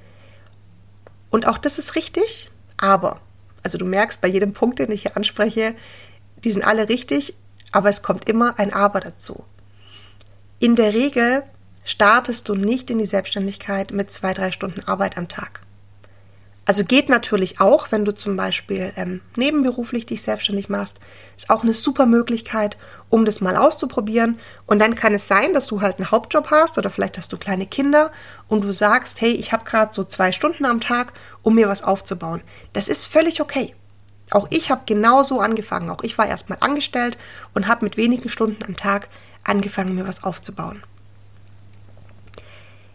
und 1.35 1.49
auch 1.49 1.59
das 1.59 1.81
ist 1.81 1.97
richtig, 1.97 2.49
aber, 2.77 3.21
also 3.65 3.77
du 3.77 3.85
merkst 3.85 4.21
bei 4.21 4.29
jedem 4.29 4.53
Punkt, 4.53 4.79
den 4.79 4.93
ich 4.93 5.03
hier 5.03 5.17
anspreche, 5.17 5.75
die 6.45 6.53
sind 6.53 6.65
alle 6.65 6.89
richtig, 6.89 7.35
aber 7.73 7.89
es 7.89 8.03
kommt 8.03 8.29
immer 8.29 8.57
ein 8.61 8.73
Aber 8.73 9.01
dazu. 9.01 9.43
In 10.61 10.77
der 10.77 10.95
Regel 10.95 11.43
startest 11.83 12.49
du 12.49 12.55
nicht 12.55 12.89
in 12.89 12.99
die 12.99 13.07
Selbstständigkeit 13.07 13.91
mit 13.91 14.13
zwei, 14.13 14.33
drei 14.33 14.53
Stunden 14.53 14.85
Arbeit 14.87 15.19
am 15.19 15.27
Tag. 15.27 15.63
Also 16.67 16.83
geht 16.85 17.09
natürlich 17.11 17.61
auch, 17.61 17.93
wenn 17.93 18.05
du 18.05 18.15
zum 18.15 18.37
Beispiel 18.37 18.93
ähm, 18.97 19.21
nebenberuflich 19.37 20.07
dich 20.07 20.23
selbstständig 20.23 20.69
machst, 20.69 20.99
ist 21.37 21.51
auch 21.51 21.63
eine 21.63 21.75
super 21.75 22.07
Möglichkeit, 22.07 22.79
um 23.11 23.27
das 23.27 23.41
mal 23.41 23.57
auszuprobieren. 23.57 24.39
Und 24.67 24.79
dann 24.79 24.95
kann 24.95 25.15
es 25.15 25.29
sein, 25.29 25.53
dass 25.53 25.67
du 25.67 25.83
halt 25.83 25.99
einen 25.99 26.11
Hauptjob 26.11 26.51
hast 26.51 26.79
oder 26.79 26.89
vielleicht 26.89 27.19
hast 27.19 27.33
du 27.33 27.37
kleine 27.37 27.67
Kinder 27.67 28.11
und 28.49 28.65
du 28.65 28.73
sagst, 28.73 29.21
hey, 29.21 29.33
ich 29.33 29.53
habe 29.53 29.65
gerade 29.65 29.93
so 29.93 30.05
zwei 30.05 30.33
Stunden 30.33 30.65
am 30.65 30.81
Tag, 30.81 31.13
um 31.43 31.55
mir 31.55 31.69
was 31.69 31.83
aufzubauen. 31.83 32.41
Das 32.73 32.89
ist 32.89 33.05
völlig 33.05 33.43
okay. 33.43 33.75
Auch 34.31 34.47
ich 34.49 34.71
habe 34.71 34.83
genauso 34.87 35.41
angefangen. 35.41 35.91
Auch 35.91 36.03
ich 36.03 36.17
war 36.17 36.27
erstmal 36.27 36.59
angestellt 36.61 37.19
und 37.53 37.69
habe 37.69 37.85
mit 37.85 37.99
wenigen 37.99 38.31
Stunden 38.31 38.65
am 38.65 38.77
Tag 38.77 39.09
angefangen, 39.45 39.95
mir 39.95 40.09
was 40.09 40.25
aufzubauen. 40.25 40.83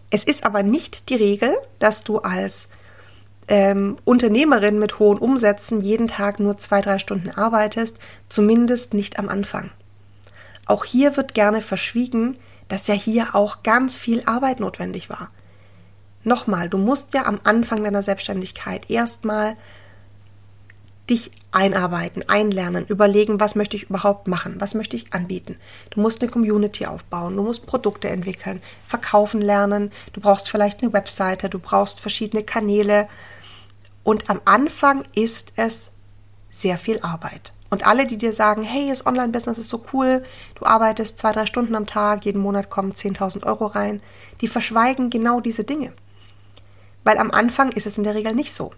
Es 0.10 0.24
ist 0.24 0.44
aber 0.44 0.64
nicht 0.64 1.10
die 1.10 1.16
Regel, 1.16 1.56
dass 1.78 2.02
du 2.02 2.18
als 2.18 2.68
ähm, 3.50 3.98
Unternehmerin 4.06 4.80
mit 4.80 5.00
hohen 5.00 5.18
Umsätzen 5.18 5.82
jeden 5.82 6.08
Tag 6.08 6.40
nur 6.40 6.58
zwei, 6.58 6.82
drei 6.82 7.00
Stunden 7.00 7.32
arbeitest, 7.32 7.98
zumindest 8.30 8.94
nicht 8.94 9.20
am 9.20 9.28
Anfang. 9.28 9.72
Auch 10.68 10.86
hier 10.86 11.18
wird 11.18 11.34
gerne 11.34 11.62
verschwiegen, 11.62 12.38
dass 12.68 12.88
ja 12.88 12.94
hier 12.94 13.36
auch 13.36 13.64
ganz 13.64 13.98
viel 13.98 14.22
Arbeit 14.26 14.60
notwendig 14.60 15.10
war. 15.10 15.32
Nochmal, 16.24 16.70
du 16.70 16.78
musst 16.78 17.14
ja 17.16 17.26
am 17.26 17.40
Anfang 17.44 17.84
deiner 17.84 18.04
Selbstständigkeit 18.04 18.90
erstmal 18.90 19.56
dich 21.10 21.32
einarbeiten, 21.52 22.24
einlernen, 22.28 22.86
überlegen, 22.86 23.40
was 23.40 23.56
möchte 23.56 23.76
ich 23.76 23.90
überhaupt 23.90 24.28
machen, 24.28 24.58
was 24.60 24.76
möchte 24.76 24.96
ich 24.96 25.12
anbieten. 25.12 25.58
Du 25.90 26.02
musst 26.02 26.22
eine 26.22 26.30
Community 26.30 26.86
aufbauen, 26.86 27.36
du 27.36 27.42
musst 27.42 27.66
Produkte 27.66 28.10
entwickeln, 28.10 28.62
verkaufen 28.86 29.42
lernen, 29.42 29.92
du 30.14 30.22
brauchst 30.22 30.52
vielleicht 30.52 30.84
eine 30.84 30.94
Webseite, 30.94 31.50
du 31.50 31.58
brauchst 31.58 32.00
verschiedene 32.00 32.44
Kanäle. 32.44 33.08
Und 34.04 34.30
am 34.30 34.42
Anfang 34.46 35.04
ist 35.14 35.52
es 35.56 35.90
sehr 36.52 36.78
viel 36.78 37.00
Arbeit. 37.02 37.54
Und 37.70 37.86
alle, 37.86 38.08
die 38.08 38.18
dir 38.18 38.34
sagen, 38.34 38.64
hey, 38.64 38.90
das 38.90 39.06
Online-Business 39.06 39.60
ist 39.60 39.70
so 39.70 39.84
cool, 39.94 40.24
du 40.56 40.66
arbeitest 40.66 41.20
zwei, 41.20 41.32
drei 41.32 41.46
Stunden 41.46 41.76
am 41.76 41.86
Tag, 41.86 42.26
jeden 42.26 42.42
Monat 42.42 42.70
kommen 42.70 42.94
10.000 42.94 43.46
Euro 43.46 43.68
rein, 43.68 44.02
die 44.42 44.48
verschweigen 44.48 45.10
genau 45.10 45.40
diese 45.40 45.64
Dinge. 45.64 45.94
Weil 47.04 47.20
am 47.20 47.32
Anfang 47.32 47.72
ist 47.72 47.86
es 47.86 47.98
in 47.98 48.04
der 48.04 48.16
Regel 48.16 48.34
nicht 48.34 48.54
so. 48.54 48.72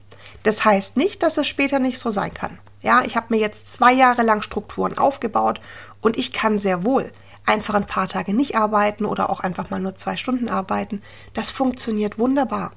Das 0.44 0.66
heißt 0.66 0.98
nicht, 0.98 1.24
dass 1.24 1.38
es 1.38 1.48
später 1.48 1.80
nicht 1.80 2.00
so 2.00 2.12
sein 2.12 2.34
kann. 2.34 2.60
Ja, 2.82 3.04
ich 3.06 3.16
habe 3.16 3.28
mir 3.30 3.40
jetzt 3.40 3.72
zwei 3.72 3.94
Jahre 3.94 4.24
lang 4.24 4.42
Strukturen 4.42 4.98
aufgebaut 4.98 5.62
und 6.02 6.18
ich 6.18 6.34
kann 6.34 6.60
sehr 6.60 6.84
wohl 6.84 7.12
einfach 7.46 7.74
ein 7.76 7.88
paar 7.88 8.08
Tage 8.08 8.34
nicht 8.34 8.56
arbeiten 8.56 9.06
oder 9.06 9.30
auch 9.30 9.40
einfach 9.40 9.70
mal 9.70 9.80
nur 9.80 9.96
zwei 9.96 10.16
Stunden 10.16 10.50
arbeiten. 10.50 11.02
Das 11.34 11.50
funktioniert 11.50 12.20
wunderbar. 12.20 12.72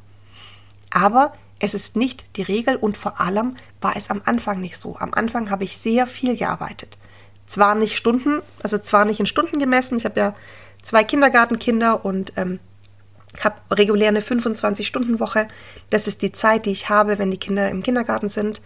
Aber 0.91 1.33
es 1.65 1.75
ist 1.75 1.97
nicht 1.97 2.37
die 2.37 2.43
Regel 2.43 2.77
und 2.77 2.97
vor 2.97 3.21
allem 3.21 3.57
war 3.81 3.97
es 3.97 4.11
am 4.11 4.21
Anfang 4.25 4.61
nicht 4.61 4.77
so. 4.77 4.97
Am 4.99 5.15
Anfang 5.15 5.51
habe 5.51 5.65
ich 5.65 5.79
sehr 5.79 6.07
viel 6.07 6.37
gearbeitet. 6.37 6.99
Zwar 7.47 7.75
nicht 7.75 7.97
Stunden, 7.97 8.43
also 8.63 8.79
zwar 8.79 9.05
nicht 9.05 9.21
in 9.21 9.27
Stunden 9.27 9.59
gemessen. 9.59 9.97
Ich 9.97 10.05
habe 10.05 10.21
ja 10.21 10.35
zwei 10.83 11.05
Kindergartenkinder 11.05 12.05
und 12.05 12.33
ähm, 12.37 12.59
habe 13.43 13.57
regulär 13.71 14.09
eine 14.09 14.21
25-Stunden-Woche. 14.21 15.49
Das 15.91 16.07
ist 16.07 16.23
die 16.23 16.33
Zeit, 16.33 16.67
die 16.67 16.73
ich 16.73 16.89
habe, 16.89 17.19
wenn 17.19 17.31
die 17.31 17.39
Kinder 17.39 17.69
im 17.71 17.83
Kindergarten 17.83 18.29
sind. 18.29 18.61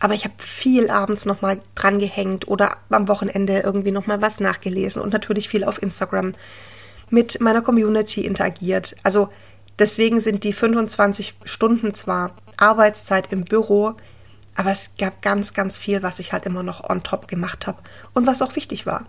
Aber 0.00 0.14
ich 0.14 0.24
habe 0.24 0.34
viel 0.38 0.90
abends 0.90 1.24
nochmal 1.24 1.60
dran 1.74 1.98
gehängt 1.98 2.48
oder 2.48 2.78
am 2.90 3.08
Wochenende 3.08 3.60
irgendwie 3.60 3.92
nochmal 3.92 4.20
was 4.20 4.40
nachgelesen 4.40 5.00
und 5.00 5.12
natürlich 5.12 5.48
viel 5.48 5.64
auf 5.64 5.82
Instagram 5.82 6.32
mit 7.08 7.40
meiner 7.40 7.62
Community 7.62 8.26
interagiert. 8.26 8.96
Also 9.02 9.30
deswegen 9.78 10.20
sind 10.20 10.44
die 10.44 10.52
25 10.52 11.34
Stunden 11.44 11.94
zwar 11.94 12.34
Arbeitszeit 12.56 13.32
im 13.32 13.44
Büro, 13.44 13.94
aber 14.54 14.70
es 14.70 14.90
gab 14.98 15.22
ganz, 15.22 15.52
ganz 15.52 15.76
viel, 15.76 16.02
was 16.02 16.18
ich 16.18 16.32
halt 16.32 16.46
immer 16.46 16.62
noch 16.62 16.88
on 16.88 17.02
top 17.02 17.28
gemacht 17.28 17.66
habe 17.66 17.78
und 18.14 18.26
was 18.26 18.42
auch 18.42 18.56
wichtig 18.56 18.86
war. 18.86 19.06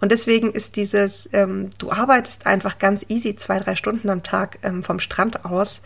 Und 0.00 0.12
deswegen 0.12 0.50
ist 0.50 0.76
dieses, 0.76 1.28
ähm, 1.32 1.70
du 1.78 1.90
arbeitest 1.92 2.46
einfach 2.46 2.78
ganz 2.78 3.04
easy 3.08 3.36
zwei, 3.36 3.60
drei 3.60 3.76
Stunden 3.76 4.08
am 4.08 4.22
Tag 4.22 4.58
ähm, 4.62 4.82
vom 4.82 4.98
Strand 4.98 5.44
aus, 5.44 5.82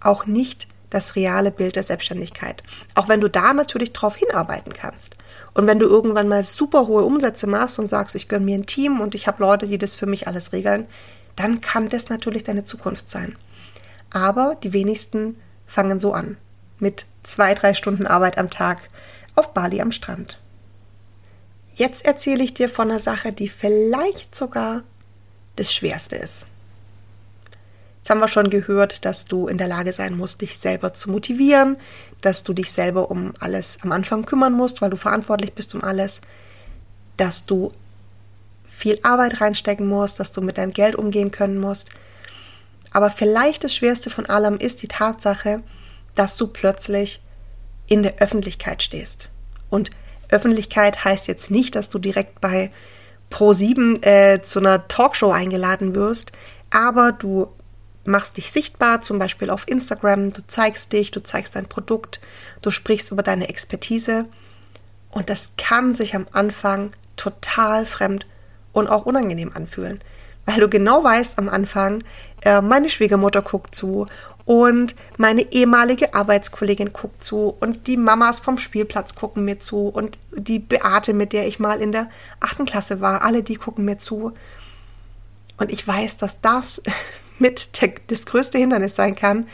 auch 0.00 0.26
nicht 0.26 0.66
das 0.90 1.14
reale 1.16 1.50
Bild 1.50 1.76
der 1.76 1.82
Selbstständigkeit. 1.82 2.62
Auch 2.94 3.08
wenn 3.08 3.20
du 3.20 3.28
da 3.28 3.52
natürlich 3.52 3.92
drauf 3.92 4.16
hinarbeiten 4.16 4.72
kannst. 4.72 5.16
Und 5.54 5.66
wenn 5.66 5.78
du 5.78 5.86
irgendwann 5.86 6.28
mal 6.28 6.44
super 6.44 6.86
hohe 6.86 7.02
Umsätze 7.02 7.46
machst 7.46 7.78
und 7.78 7.86
sagst, 7.86 8.14
ich 8.14 8.28
gönne 8.28 8.44
mir 8.44 8.56
ein 8.56 8.66
Team 8.66 9.00
und 9.00 9.14
ich 9.14 9.26
habe 9.26 9.42
Leute, 9.42 9.66
die 9.66 9.78
das 9.78 9.94
für 9.94 10.06
mich 10.06 10.26
alles 10.26 10.52
regeln, 10.52 10.86
dann 11.36 11.60
kann 11.60 11.88
das 11.88 12.08
natürlich 12.08 12.44
deine 12.44 12.64
Zukunft 12.64 13.10
sein. 13.10 13.36
Aber 14.10 14.56
die 14.62 14.72
wenigsten 14.72 15.36
fangen 15.66 16.00
so 16.00 16.12
an. 16.12 16.36
Mit 16.78 17.06
zwei, 17.22 17.54
drei 17.54 17.74
Stunden 17.74 18.06
Arbeit 18.06 18.38
am 18.38 18.50
Tag 18.50 18.78
auf 19.34 19.52
Bali 19.52 19.80
am 19.80 19.92
Strand. 19.92 20.38
Jetzt 21.74 22.04
erzähle 22.06 22.42
ich 22.42 22.54
dir 22.54 22.68
von 22.68 22.90
einer 22.90 23.00
Sache, 23.00 23.32
die 23.32 23.48
vielleicht 23.48 24.34
sogar 24.34 24.82
das 25.56 25.74
Schwerste 25.74 26.16
ist. 26.16 26.46
Jetzt 27.98 28.10
haben 28.10 28.20
wir 28.20 28.28
schon 28.28 28.50
gehört, 28.50 29.04
dass 29.04 29.24
du 29.24 29.48
in 29.48 29.58
der 29.58 29.68
Lage 29.68 29.92
sein 29.92 30.16
musst, 30.16 30.40
dich 30.40 30.58
selber 30.58 30.94
zu 30.94 31.10
motivieren, 31.10 31.76
dass 32.20 32.44
du 32.44 32.52
dich 32.52 32.72
selber 32.72 33.10
um 33.10 33.34
alles 33.40 33.78
am 33.82 33.92
Anfang 33.92 34.24
kümmern 34.24 34.52
musst, 34.52 34.80
weil 34.80 34.90
du 34.90 34.96
verantwortlich 34.96 35.54
bist 35.54 35.74
um 35.74 35.82
alles, 35.82 36.20
dass 37.16 37.46
du 37.46 37.72
viel 38.76 38.98
Arbeit 39.02 39.40
reinstecken 39.40 39.86
musst, 39.86 40.20
dass 40.20 40.32
du 40.32 40.42
mit 40.42 40.58
deinem 40.58 40.72
Geld 40.72 40.96
umgehen 40.96 41.30
können 41.30 41.58
musst. 41.58 41.88
Aber 42.92 43.10
vielleicht 43.10 43.64
das 43.64 43.74
Schwerste 43.74 44.10
von 44.10 44.26
allem 44.26 44.58
ist 44.58 44.82
die 44.82 44.88
Tatsache, 44.88 45.62
dass 46.14 46.36
du 46.36 46.46
plötzlich 46.46 47.20
in 47.86 48.02
der 48.02 48.18
Öffentlichkeit 48.18 48.82
stehst. 48.82 49.30
Und 49.70 49.90
Öffentlichkeit 50.28 51.04
heißt 51.04 51.26
jetzt 51.26 51.50
nicht, 51.50 51.74
dass 51.74 51.88
du 51.88 51.98
direkt 51.98 52.40
bei 52.40 52.70
Pro7 53.30 54.04
äh, 54.04 54.42
zu 54.42 54.58
einer 54.58 54.86
Talkshow 54.88 55.30
eingeladen 55.30 55.94
wirst, 55.94 56.32
aber 56.70 57.12
du 57.12 57.48
machst 58.04 58.36
dich 58.36 58.52
sichtbar, 58.52 59.02
zum 59.02 59.18
Beispiel 59.18 59.50
auf 59.50 59.66
Instagram, 59.66 60.32
du 60.32 60.46
zeigst 60.46 60.92
dich, 60.92 61.10
du 61.10 61.22
zeigst 61.22 61.56
dein 61.56 61.66
Produkt, 61.66 62.20
du 62.62 62.70
sprichst 62.70 63.10
über 63.10 63.22
deine 63.22 63.48
Expertise 63.48 64.26
und 65.10 65.30
das 65.30 65.50
kann 65.56 65.94
sich 65.94 66.14
am 66.14 66.26
Anfang 66.32 66.92
total 67.16 67.86
fremd 67.86 68.26
und 68.76 68.88
auch 68.88 69.06
unangenehm 69.06 69.52
anfühlen, 69.54 70.00
weil 70.44 70.60
du 70.60 70.68
genau 70.68 71.02
weißt 71.02 71.38
am 71.38 71.48
Anfang, 71.48 72.04
äh, 72.42 72.60
meine 72.60 72.90
Schwiegermutter 72.90 73.40
guckt 73.40 73.74
zu 73.74 74.06
und 74.44 74.94
meine 75.16 75.50
ehemalige 75.50 76.12
Arbeitskollegin 76.12 76.92
guckt 76.92 77.24
zu 77.24 77.56
und 77.58 77.86
die 77.86 77.96
Mamas 77.96 78.38
vom 78.38 78.58
Spielplatz 78.58 79.14
gucken 79.14 79.46
mir 79.46 79.60
zu 79.60 79.88
und 79.88 80.18
die 80.36 80.58
Beate, 80.58 81.14
mit 81.14 81.32
der 81.32 81.48
ich 81.48 81.58
mal 81.58 81.80
in 81.80 81.90
der 81.90 82.10
achten 82.38 82.66
Klasse 82.66 83.00
war, 83.00 83.22
alle 83.22 83.42
die 83.42 83.56
gucken 83.56 83.86
mir 83.86 83.96
zu. 83.96 84.34
Und 85.56 85.72
ich 85.72 85.88
weiß, 85.88 86.18
dass 86.18 86.38
das 86.42 86.82
mit 87.38 87.80
der, 87.80 87.92
das 88.08 88.26
größte 88.26 88.58
Hindernis 88.58 88.94
sein 88.94 89.14
kann, 89.14 89.46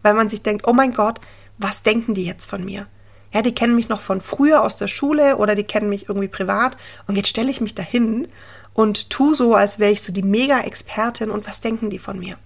weil 0.00 0.14
man 0.14 0.30
sich 0.30 0.40
denkt, 0.40 0.66
oh 0.66 0.72
mein 0.72 0.94
Gott, 0.94 1.20
was 1.58 1.82
denken 1.82 2.14
die 2.14 2.24
jetzt 2.24 2.48
von 2.48 2.64
mir? 2.64 2.86
Ja, 3.32 3.42
die 3.42 3.54
kennen 3.54 3.76
mich 3.76 3.90
noch 3.90 4.00
von 4.00 4.22
früher 4.22 4.62
aus 4.64 4.76
der 4.76 4.88
Schule 4.88 5.36
oder 5.36 5.54
die 5.54 5.64
kennen 5.64 5.90
mich 5.90 6.08
irgendwie 6.08 6.28
privat 6.28 6.78
und 7.06 7.16
jetzt 7.16 7.28
stelle 7.28 7.50
ich 7.50 7.60
mich 7.60 7.74
dahin 7.74 8.26
und 8.74 9.10
tu 9.10 9.34
so, 9.34 9.54
als 9.54 9.78
wäre 9.78 9.92
ich 9.92 10.02
so 10.02 10.12
die 10.12 10.22
Mega-Expertin 10.22 11.30
und 11.30 11.46
was 11.46 11.60
denken 11.60 11.90
die 11.90 11.98
von 11.98 12.18
mir? 12.18 12.36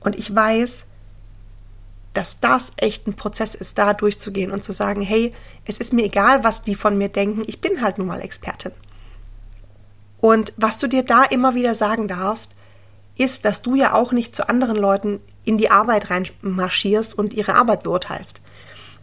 Und 0.00 0.16
ich 0.16 0.34
weiß, 0.34 0.84
dass 2.12 2.40
das 2.40 2.72
echt 2.76 3.06
ein 3.06 3.14
Prozess 3.14 3.54
ist, 3.54 3.76
da 3.76 3.92
durchzugehen 3.92 4.50
und 4.50 4.64
zu 4.64 4.72
sagen, 4.72 5.02
hey, 5.02 5.34
es 5.64 5.78
ist 5.78 5.92
mir 5.92 6.04
egal, 6.04 6.44
was 6.44 6.62
die 6.62 6.74
von 6.74 6.96
mir 6.96 7.08
denken, 7.08 7.42
ich 7.46 7.60
bin 7.60 7.82
halt 7.82 7.98
nun 7.98 8.06
mal 8.06 8.20
Expertin. 8.20 8.72
Und 10.20 10.52
was 10.56 10.78
du 10.78 10.86
dir 10.86 11.02
da 11.02 11.24
immer 11.24 11.54
wieder 11.54 11.74
sagen 11.74 12.08
darfst, 12.08 12.52
ist, 13.16 13.44
dass 13.44 13.62
du 13.62 13.74
ja 13.74 13.94
auch 13.94 14.12
nicht 14.12 14.34
zu 14.34 14.48
anderen 14.48 14.76
Leuten 14.76 15.20
in 15.44 15.58
die 15.58 15.70
Arbeit 15.70 16.10
reinmarschierst 16.10 17.16
und 17.16 17.34
ihre 17.34 17.54
Arbeit 17.54 17.82
beurteilst. 17.82 18.40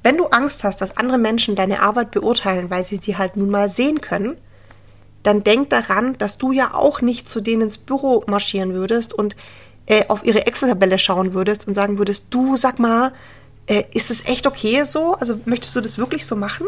Wenn 0.01 0.17
du 0.17 0.27
Angst 0.27 0.63
hast, 0.63 0.81
dass 0.81 0.97
andere 0.97 1.17
Menschen 1.17 1.55
deine 1.55 1.81
Arbeit 1.81 2.11
beurteilen, 2.11 2.69
weil 2.69 2.83
sie 2.83 2.97
sie 2.97 3.17
halt 3.17 3.37
nun 3.37 3.49
mal 3.49 3.69
sehen 3.69 4.01
können, 4.01 4.37
dann 5.23 5.43
denk 5.43 5.69
daran, 5.69 6.17
dass 6.17 6.37
du 6.37 6.51
ja 6.51 6.73
auch 6.73 7.01
nicht 7.01 7.27
zu 7.27 7.41
denen 7.41 7.63
ins 7.63 7.77
Büro 7.77 8.23
marschieren 8.27 8.73
würdest 8.73 9.13
und 9.13 9.35
äh, 9.85 10.07
auf 10.07 10.23
ihre 10.23 10.45
Excel-Tabelle 10.45 10.99
schauen 10.99 11.33
würdest 11.33 11.67
und 11.67 11.73
sagen 11.73 11.97
würdest, 11.97 12.27
du 12.29 12.55
sag 12.55 12.79
mal, 12.79 13.11
äh, 13.67 13.83
ist 13.93 14.11
es 14.11 14.25
echt 14.25 14.45
okay 14.47 14.83
so? 14.83 15.15
Also 15.15 15.39
möchtest 15.45 15.75
du 15.75 15.81
das 15.81 15.97
wirklich 15.97 16.25
so 16.25 16.35
machen? 16.35 16.67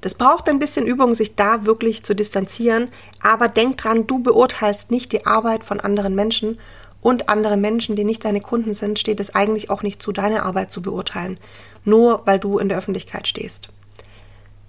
Das 0.00 0.14
braucht 0.14 0.48
ein 0.48 0.58
bisschen 0.58 0.86
Übung, 0.86 1.14
sich 1.14 1.36
da 1.36 1.64
wirklich 1.64 2.02
zu 2.02 2.14
distanzieren. 2.14 2.90
Aber 3.20 3.48
denk 3.48 3.78
dran, 3.78 4.06
du 4.06 4.18
beurteilst 4.18 4.90
nicht 4.90 5.12
die 5.12 5.26
Arbeit 5.26 5.62
von 5.62 5.80
anderen 5.80 6.14
Menschen 6.14 6.58
und 7.00 7.28
andere 7.28 7.56
Menschen, 7.56 7.94
die 7.94 8.04
nicht 8.04 8.24
deine 8.24 8.40
Kunden 8.40 8.74
sind, 8.74 8.98
steht 8.98 9.20
es 9.20 9.34
eigentlich 9.34 9.70
auch 9.70 9.82
nicht 9.82 10.02
zu, 10.02 10.12
deine 10.12 10.42
Arbeit 10.42 10.72
zu 10.72 10.82
beurteilen. 10.82 11.38
Nur 11.84 12.22
weil 12.26 12.40
du 12.40 12.58
in 12.58 12.68
der 12.68 12.78
Öffentlichkeit 12.78 13.28
stehst. 13.28 13.68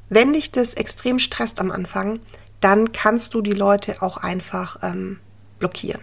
Wenn 0.09 0.33
dich 0.33 0.51
das 0.51 0.75
extrem 0.75 1.17
stresst 1.17 1.59
am 1.59 1.71
Anfang, 1.71 2.19
dann 2.63 2.91
kannst 2.91 3.33
du 3.33 3.41
die 3.41 3.51
Leute 3.51 4.01
auch 4.01 4.17
einfach 4.17 4.77
ähm, 4.83 5.19
blockieren 5.59 6.01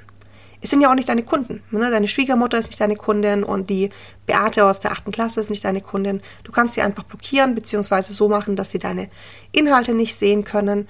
es 0.62 0.70
sind 0.70 0.80
ja 0.80 0.90
auch 0.90 0.94
nicht 0.94 1.08
deine 1.08 1.22
Kunden. 1.22 1.62
Ne? 1.70 1.90
Deine 1.90 2.08
Schwiegermutter 2.08 2.58
ist 2.58 2.68
nicht 2.68 2.80
deine 2.80 2.96
Kundin 2.96 3.44
und 3.44 3.70
die 3.70 3.90
Beate 4.26 4.64
aus 4.64 4.80
der 4.80 4.92
achten 4.92 5.10
Klasse 5.10 5.40
ist 5.40 5.50
nicht 5.50 5.64
deine 5.64 5.80
Kundin. 5.80 6.20
Du 6.44 6.52
kannst 6.52 6.74
sie 6.74 6.82
einfach 6.82 7.04
blockieren, 7.04 7.54
beziehungsweise 7.54 8.12
so 8.12 8.28
machen, 8.28 8.56
dass 8.56 8.70
sie 8.70 8.78
deine 8.78 9.08
Inhalte 9.52 9.94
nicht 9.94 10.18
sehen 10.18 10.44
können. 10.44 10.86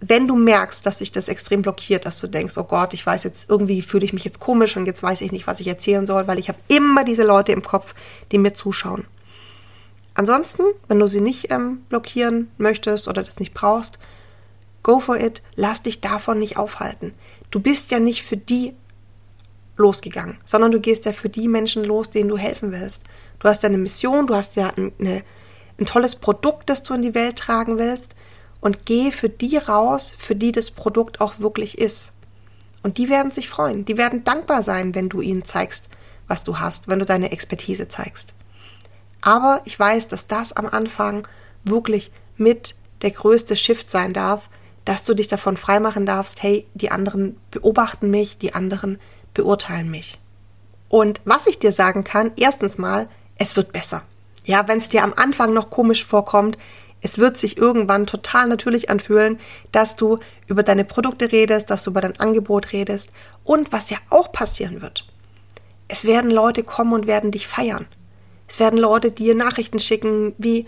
Wenn 0.00 0.28
du 0.28 0.36
merkst, 0.36 0.86
dass 0.86 0.98
sich 0.98 1.10
das 1.10 1.26
extrem 1.26 1.62
blockiert, 1.62 2.06
dass 2.06 2.20
du 2.20 2.28
denkst, 2.28 2.56
oh 2.56 2.62
Gott, 2.62 2.94
ich 2.94 3.04
weiß 3.04 3.24
jetzt, 3.24 3.50
irgendwie 3.50 3.82
fühle 3.82 4.04
ich 4.04 4.12
mich 4.12 4.24
jetzt 4.24 4.38
komisch 4.38 4.76
und 4.76 4.86
jetzt 4.86 5.02
weiß 5.02 5.22
ich 5.22 5.32
nicht, 5.32 5.48
was 5.48 5.58
ich 5.58 5.66
erzählen 5.66 6.06
soll, 6.06 6.28
weil 6.28 6.38
ich 6.38 6.48
habe 6.48 6.58
immer 6.68 7.02
diese 7.02 7.24
Leute 7.24 7.50
im 7.50 7.62
Kopf, 7.62 7.96
die 8.30 8.38
mir 8.38 8.54
zuschauen. 8.54 9.06
Ansonsten, 10.14 10.62
wenn 10.86 11.00
du 11.00 11.08
sie 11.08 11.20
nicht 11.20 11.50
ähm, 11.50 11.82
blockieren 11.88 12.48
möchtest 12.58 13.08
oder 13.08 13.24
das 13.24 13.40
nicht 13.40 13.54
brauchst, 13.54 13.98
go 14.82 15.00
for 15.00 15.18
it, 15.18 15.42
lass 15.56 15.82
dich 15.82 16.00
davon 16.00 16.38
nicht 16.38 16.56
aufhalten. 16.56 17.14
Du 17.50 17.60
bist 17.60 17.90
ja 17.90 17.98
nicht 17.98 18.22
für 18.22 18.36
die 18.36 18.74
losgegangen, 19.76 20.38
sondern 20.44 20.72
du 20.72 20.80
gehst 20.80 21.04
ja 21.04 21.12
für 21.12 21.28
die 21.28 21.48
Menschen 21.48 21.84
los, 21.84 22.10
denen 22.10 22.28
du 22.28 22.36
helfen 22.36 22.72
willst. 22.72 23.02
Du 23.38 23.48
hast 23.48 23.62
ja 23.62 23.68
eine 23.68 23.78
Mission, 23.78 24.26
du 24.26 24.34
hast 24.34 24.56
ja 24.56 24.72
eine, 24.76 25.22
ein 25.78 25.86
tolles 25.86 26.16
Produkt, 26.16 26.68
das 26.68 26.82
du 26.82 26.94
in 26.94 27.02
die 27.02 27.14
Welt 27.14 27.36
tragen 27.36 27.78
willst. 27.78 28.14
Und 28.60 28.86
geh 28.86 29.12
für 29.12 29.28
die 29.28 29.56
raus, 29.56 30.12
für 30.18 30.34
die 30.34 30.50
das 30.50 30.72
Produkt 30.72 31.20
auch 31.20 31.38
wirklich 31.38 31.78
ist. 31.78 32.12
Und 32.82 32.98
die 32.98 33.08
werden 33.08 33.30
sich 33.30 33.48
freuen. 33.48 33.84
Die 33.84 33.96
werden 33.96 34.24
dankbar 34.24 34.64
sein, 34.64 34.96
wenn 34.96 35.08
du 35.08 35.20
ihnen 35.20 35.44
zeigst, 35.44 35.88
was 36.26 36.42
du 36.42 36.58
hast, 36.58 36.88
wenn 36.88 36.98
du 36.98 37.04
deine 37.04 37.30
Expertise 37.30 37.86
zeigst. 37.86 38.34
Aber 39.20 39.62
ich 39.64 39.78
weiß, 39.78 40.08
dass 40.08 40.26
das 40.26 40.52
am 40.52 40.66
Anfang 40.66 41.26
wirklich 41.64 42.10
mit 42.36 42.74
der 43.02 43.10
größte 43.12 43.56
Shift 43.56 43.90
sein 43.90 44.12
darf, 44.12 44.50
dass 44.88 45.04
du 45.04 45.12
dich 45.12 45.26
davon 45.26 45.58
freimachen 45.58 46.06
darfst, 46.06 46.42
hey, 46.42 46.66
die 46.72 46.90
anderen 46.90 47.36
beobachten 47.50 48.08
mich, 48.08 48.38
die 48.38 48.54
anderen 48.54 48.98
beurteilen 49.34 49.90
mich. 49.90 50.18
Und 50.88 51.20
was 51.26 51.46
ich 51.46 51.58
dir 51.58 51.72
sagen 51.72 52.04
kann, 52.04 52.32
erstens 52.36 52.78
mal, 52.78 53.06
es 53.36 53.54
wird 53.54 53.70
besser. 53.70 54.04
Ja, 54.46 54.66
wenn 54.66 54.78
es 54.78 54.88
dir 54.88 55.04
am 55.04 55.12
Anfang 55.12 55.52
noch 55.52 55.68
komisch 55.68 56.06
vorkommt, 56.06 56.56
es 57.02 57.18
wird 57.18 57.36
sich 57.36 57.58
irgendwann 57.58 58.06
total 58.06 58.48
natürlich 58.48 58.88
anfühlen, 58.88 59.38
dass 59.72 59.94
du 59.94 60.20
über 60.46 60.62
deine 60.62 60.86
Produkte 60.86 61.32
redest, 61.32 61.68
dass 61.68 61.84
du 61.84 61.90
über 61.90 62.00
dein 62.00 62.18
Angebot 62.18 62.72
redest. 62.72 63.10
Und 63.44 63.72
was 63.72 63.90
ja 63.90 63.98
auch 64.08 64.32
passieren 64.32 64.80
wird, 64.80 65.06
es 65.86 66.06
werden 66.06 66.30
Leute 66.30 66.62
kommen 66.62 66.94
und 66.94 67.06
werden 67.06 67.30
dich 67.30 67.46
feiern. 67.46 67.84
Es 68.48 68.58
werden 68.58 68.78
Leute 68.78 69.10
dir 69.10 69.34
Nachrichten 69.34 69.80
schicken, 69.80 70.34
wie 70.38 70.64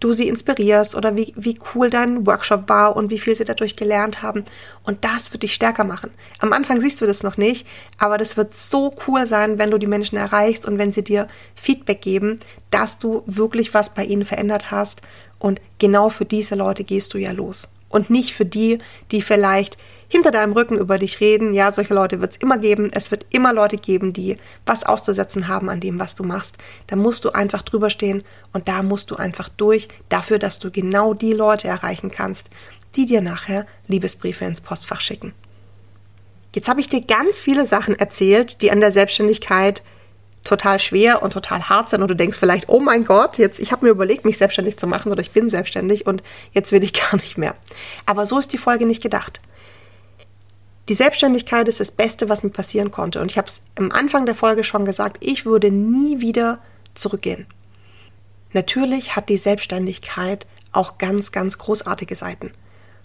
du 0.00 0.12
sie 0.12 0.28
inspirierst 0.28 0.94
oder 0.94 1.16
wie, 1.16 1.32
wie 1.36 1.58
cool 1.74 1.90
dein 1.90 2.26
Workshop 2.26 2.68
war 2.68 2.96
und 2.96 3.10
wie 3.10 3.18
viel 3.18 3.34
sie 3.34 3.44
dadurch 3.44 3.76
gelernt 3.76 4.22
haben. 4.22 4.44
Und 4.84 5.04
das 5.04 5.32
wird 5.32 5.42
dich 5.42 5.54
stärker 5.54 5.84
machen. 5.84 6.10
Am 6.38 6.52
Anfang 6.52 6.80
siehst 6.80 7.00
du 7.00 7.06
das 7.06 7.22
noch 7.22 7.36
nicht, 7.36 7.66
aber 7.98 8.16
das 8.18 8.36
wird 8.36 8.54
so 8.54 8.94
cool 9.06 9.26
sein, 9.26 9.58
wenn 9.58 9.70
du 9.70 9.78
die 9.78 9.86
Menschen 9.86 10.16
erreichst 10.16 10.66
und 10.66 10.78
wenn 10.78 10.92
sie 10.92 11.02
dir 11.02 11.28
Feedback 11.54 12.00
geben, 12.00 12.40
dass 12.70 12.98
du 12.98 13.22
wirklich 13.26 13.74
was 13.74 13.92
bei 13.94 14.04
ihnen 14.04 14.24
verändert 14.24 14.70
hast. 14.70 15.02
Und 15.38 15.60
genau 15.78 16.08
für 16.08 16.24
diese 16.24 16.54
Leute 16.54 16.84
gehst 16.84 17.14
du 17.14 17.18
ja 17.18 17.32
los. 17.32 17.68
Und 17.88 18.10
nicht 18.10 18.34
für 18.34 18.44
die, 18.44 18.78
die 19.10 19.22
vielleicht 19.22 19.78
hinter 20.08 20.30
deinem 20.30 20.54
Rücken 20.54 20.76
über 20.76 20.98
dich 20.98 21.20
reden. 21.20 21.54
Ja, 21.54 21.70
solche 21.70 21.94
Leute 21.94 22.20
wird 22.20 22.32
es 22.32 22.36
immer 22.38 22.58
geben. 22.58 22.88
Es 22.92 23.10
wird 23.10 23.26
immer 23.30 23.52
Leute 23.52 23.76
geben, 23.76 24.12
die 24.12 24.38
was 24.66 24.84
auszusetzen 24.84 25.48
haben 25.48 25.68
an 25.68 25.80
dem, 25.80 25.98
was 25.98 26.14
du 26.14 26.24
machst. 26.24 26.56
Da 26.86 26.96
musst 26.96 27.24
du 27.24 27.30
einfach 27.30 27.62
drüber 27.62 27.90
stehen 27.90 28.24
und 28.52 28.68
da 28.68 28.82
musst 28.82 29.10
du 29.10 29.16
einfach 29.16 29.48
durch, 29.50 29.88
dafür, 30.08 30.38
dass 30.38 30.58
du 30.58 30.70
genau 30.70 31.14
die 31.14 31.34
Leute 31.34 31.68
erreichen 31.68 32.10
kannst, 32.10 32.48
die 32.96 33.06
dir 33.06 33.20
nachher 33.20 33.66
Liebesbriefe 33.86 34.44
ins 34.44 34.62
Postfach 34.62 35.00
schicken. 35.00 35.34
Jetzt 36.54 36.68
habe 36.68 36.80
ich 36.80 36.88
dir 36.88 37.02
ganz 37.02 37.40
viele 37.40 37.66
Sachen 37.66 37.94
erzählt, 37.98 38.62
die 38.62 38.70
an 38.70 38.80
der 38.80 38.92
Selbstständigkeit 38.92 39.82
total 40.44 40.78
schwer 40.78 41.22
und 41.22 41.34
total 41.34 41.68
hart 41.68 41.90
sind 41.90 42.00
und 42.00 42.08
du 42.08 42.16
denkst 42.16 42.38
vielleicht, 42.38 42.68
oh 42.68 42.80
mein 42.80 43.04
Gott, 43.04 43.36
jetzt 43.36 43.60
ich 43.60 43.70
habe 43.70 43.84
mir 43.84 43.90
überlegt, 43.90 44.24
mich 44.24 44.38
selbstständig 44.38 44.78
zu 44.78 44.86
machen 44.86 45.12
oder 45.12 45.20
ich 45.20 45.32
bin 45.32 45.50
selbstständig 45.50 46.06
und 46.06 46.22
jetzt 46.52 46.72
will 46.72 46.82
ich 46.82 46.92
gar 47.10 47.16
nicht 47.16 47.36
mehr. 47.36 47.54
Aber 48.06 48.24
so 48.24 48.38
ist 48.38 48.52
die 48.52 48.58
Folge 48.58 48.86
nicht 48.86 49.02
gedacht. 49.02 49.40
Die 50.88 50.94
Selbstständigkeit 50.94 51.68
ist 51.68 51.80
das 51.80 51.90
Beste, 51.90 52.28
was 52.30 52.42
mir 52.42 52.50
passieren 52.50 52.90
konnte. 52.90 53.20
Und 53.20 53.30
ich 53.30 53.36
habe 53.36 53.48
es 53.48 53.60
am 53.74 53.92
Anfang 53.92 54.24
der 54.24 54.34
Folge 54.34 54.64
schon 54.64 54.86
gesagt, 54.86 55.18
ich 55.20 55.44
würde 55.44 55.70
nie 55.70 56.20
wieder 56.20 56.60
zurückgehen. 56.94 57.46
Natürlich 58.54 59.14
hat 59.14 59.28
die 59.28 59.36
Selbstständigkeit 59.36 60.46
auch 60.72 60.96
ganz, 60.96 61.30
ganz 61.30 61.58
großartige 61.58 62.14
Seiten. 62.14 62.52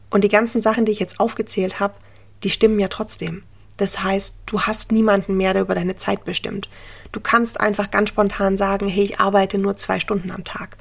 Und 0.10 0.24
die 0.24 0.30
ganzen 0.30 0.62
Sachen, 0.62 0.86
die 0.86 0.94
ich 0.94 1.00
jetzt 1.00 1.20
aufgezählt 1.20 1.82
habe, 1.82 1.96
die 2.44 2.50
stimmen 2.50 2.80
ja 2.80 2.88
trotzdem. 2.88 3.44
Das 3.76 4.02
heißt, 4.02 4.36
du 4.46 4.62
hast 4.62 4.92
niemanden 4.92 5.36
mehr, 5.36 5.54
der 5.54 5.64
über 5.64 5.76
deine 5.76 5.98
Zeit 5.98 6.24
bestimmt. 6.24 6.70
Du 7.12 7.20
kannst 7.20 7.60
einfach 7.60 7.92
ganz 7.92 8.10
spontan 8.10 8.58
sagen, 8.58 8.88
hey, 8.88 9.04
ich 9.04 9.20
arbeite 9.20 9.58
nur 9.58 9.76
zwei 9.76 10.00
Stunden 10.00 10.32
am 10.32 10.44
Tag. 10.46 10.78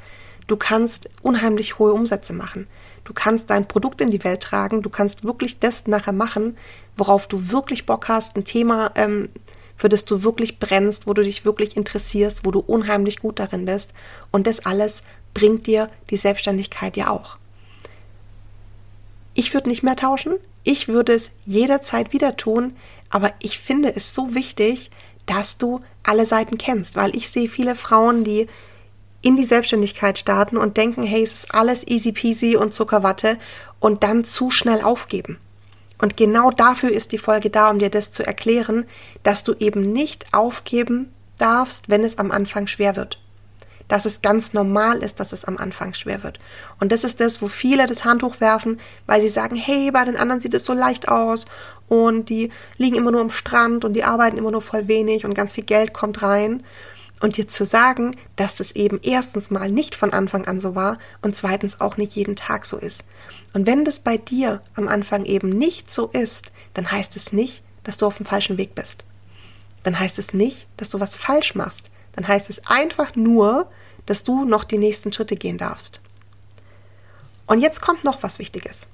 Du 0.46 0.56
kannst 0.56 1.08
unheimlich 1.22 1.78
hohe 1.78 1.92
Umsätze 1.92 2.32
machen. 2.32 2.66
Du 3.04 3.12
kannst 3.12 3.50
dein 3.50 3.66
Produkt 3.66 4.00
in 4.00 4.10
die 4.10 4.22
Welt 4.22 4.42
tragen. 4.42 4.82
Du 4.82 4.90
kannst 4.90 5.24
wirklich 5.24 5.58
das 5.58 5.86
nachher 5.86 6.12
machen, 6.12 6.56
worauf 6.96 7.26
du 7.26 7.50
wirklich 7.50 7.86
Bock 7.86 8.08
hast. 8.08 8.36
Ein 8.36 8.44
Thema, 8.44 8.92
ähm, 8.94 9.28
für 9.76 9.88
das 9.88 10.04
du 10.04 10.22
wirklich 10.22 10.58
brennst, 10.58 11.06
wo 11.06 11.14
du 11.14 11.22
dich 11.22 11.44
wirklich 11.44 11.76
interessierst, 11.76 12.44
wo 12.44 12.50
du 12.50 12.60
unheimlich 12.60 13.18
gut 13.18 13.38
darin 13.38 13.64
bist. 13.64 13.90
Und 14.30 14.46
das 14.46 14.64
alles 14.64 15.02
bringt 15.34 15.66
dir 15.66 15.90
die 16.10 16.16
Selbstständigkeit 16.16 16.96
ja 16.96 17.10
auch. 17.10 17.36
Ich 19.34 19.54
würde 19.54 19.68
nicht 19.68 19.82
mehr 19.82 19.96
tauschen. 19.96 20.34
Ich 20.62 20.88
würde 20.88 21.14
es 21.14 21.30
jederzeit 21.46 22.12
wieder 22.12 22.36
tun. 22.36 22.76
Aber 23.10 23.32
ich 23.40 23.58
finde 23.58 23.94
es 23.94 24.14
so 24.14 24.34
wichtig, 24.34 24.90
dass 25.26 25.58
du 25.58 25.80
alle 26.02 26.26
Seiten 26.26 26.58
kennst, 26.58 26.96
weil 26.96 27.14
ich 27.16 27.30
sehe 27.30 27.48
viele 27.48 27.74
Frauen, 27.74 28.24
die 28.24 28.48
in 29.20 29.36
die 29.36 29.44
Selbstständigkeit 29.44 30.18
starten 30.18 30.56
und 30.56 30.76
denken, 30.76 31.04
hey, 31.04 31.22
es 31.22 31.32
ist 31.32 31.54
alles 31.54 31.86
easy 31.86 32.12
peasy 32.12 32.56
und 32.56 32.74
Zuckerwatte 32.74 33.38
und 33.78 34.02
dann 34.02 34.24
zu 34.24 34.50
schnell 34.50 34.82
aufgeben. 34.82 35.38
Und 36.02 36.16
genau 36.16 36.50
dafür 36.50 36.90
ist 36.90 37.12
die 37.12 37.18
Folge 37.18 37.48
da, 37.48 37.70
um 37.70 37.78
dir 37.78 37.88
das 37.88 38.10
zu 38.10 38.26
erklären, 38.26 38.86
dass 39.22 39.44
du 39.44 39.54
eben 39.54 39.80
nicht 39.92 40.26
aufgeben 40.32 41.12
darfst, 41.38 41.88
wenn 41.88 42.02
es 42.02 42.18
am 42.18 42.32
Anfang 42.32 42.66
schwer 42.66 42.96
wird. 42.96 43.20
Dass 43.86 44.04
es 44.04 44.20
ganz 44.20 44.52
normal 44.52 44.98
ist, 44.98 45.20
dass 45.20 45.32
es 45.32 45.44
am 45.44 45.58
Anfang 45.58 45.94
schwer 45.94 46.24
wird. 46.24 46.40
Und 46.80 46.90
das 46.90 47.04
ist 47.04 47.20
das, 47.20 47.40
wo 47.40 47.46
viele 47.46 47.86
das 47.86 48.04
Handtuch 48.04 48.40
werfen, 48.40 48.80
weil 49.06 49.20
sie 49.20 49.28
sagen, 49.28 49.54
hey, 49.54 49.92
bei 49.92 50.04
den 50.04 50.16
anderen 50.16 50.40
sieht 50.40 50.54
es 50.54 50.64
so 50.64 50.72
leicht 50.72 51.06
aus 51.06 51.46
und 51.86 52.30
die 52.30 52.50
liegen 52.78 52.96
immer 52.96 53.12
nur 53.12 53.20
am 53.20 53.30
Strand 53.30 53.84
und 53.84 53.92
die 53.92 54.02
arbeiten 54.02 54.38
immer 54.38 54.50
nur 54.50 54.62
voll 54.62 54.88
wenig 54.88 55.24
und 55.24 55.34
ganz 55.34 55.52
viel 55.52 55.64
Geld 55.64 55.92
kommt 55.92 56.20
rein 56.20 56.64
und 57.22 57.36
dir 57.36 57.46
zu 57.46 57.64
sagen, 57.64 58.16
dass 58.34 58.56
das 58.56 58.72
eben 58.72 58.98
erstens 59.00 59.50
mal 59.50 59.70
nicht 59.70 59.94
von 59.94 60.12
Anfang 60.12 60.46
an 60.46 60.60
so 60.60 60.74
war 60.74 60.98
und 61.22 61.36
zweitens 61.36 61.80
auch 61.80 61.96
nicht 61.96 62.16
jeden 62.16 62.34
Tag 62.34 62.66
so 62.66 62.76
ist. 62.76 63.04
Und 63.54 63.66
wenn 63.66 63.84
das 63.84 64.00
bei 64.00 64.16
dir 64.16 64.60
am 64.74 64.88
Anfang 64.88 65.24
eben 65.24 65.48
nicht 65.48 65.90
so 65.90 66.08
ist, 66.08 66.50
dann 66.74 66.90
heißt 66.90 67.14
es 67.14 67.32
nicht, 67.32 67.62
dass 67.84 67.96
du 67.96 68.06
auf 68.06 68.16
dem 68.16 68.26
falschen 68.26 68.58
Weg 68.58 68.74
bist. 68.74 69.04
Dann 69.84 69.98
heißt 69.98 70.18
es 70.18 70.34
nicht, 70.34 70.66
dass 70.76 70.88
du 70.88 70.98
was 70.98 71.16
falsch 71.16 71.54
machst. 71.54 71.90
Dann 72.14 72.26
heißt 72.26 72.50
es 72.50 72.66
einfach 72.66 73.14
nur, 73.14 73.70
dass 74.04 74.24
du 74.24 74.44
noch 74.44 74.64
die 74.64 74.78
nächsten 74.78 75.12
Schritte 75.12 75.36
gehen 75.36 75.58
darfst. 75.58 76.00
Und 77.46 77.60
jetzt 77.60 77.80
kommt 77.80 78.02
noch 78.02 78.24
was 78.24 78.40
Wichtiges. 78.40 78.88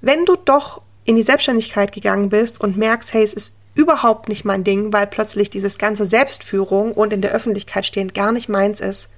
Wenn 0.00 0.24
du 0.24 0.36
doch 0.36 0.80
in 1.04 1.16
die 1.16 1.22
Selbstständigkeit 1.22 1.92
gegangen 1.92 2.30
bist 2.30 2.58
und 2.58 2.78
merkst, 2.78 3.12
hey, 3.12 3.22
es 3.22 3.34
ist 3.34 3.52
überhaupt 3.78 4.28
nicht 4.28 4.44
mein 4.44 4.64
Ding, 4.64 4.92
weil 4.92 5.06
plötzlich 5.06 5.50
dieses 5.50 5.78
ganze 5.78 6.04
Selbstführung 6.04 6.92
und 6.92 7.12
in 7.12 7.22
der 7.22 7.30
Öffentlichkeit 7.30 7.86
stehen 7.86 8.12
gar 8.12 8.32
nicht 8.32 8.48
meins 8.48 8.80
ist, 8.80 9.08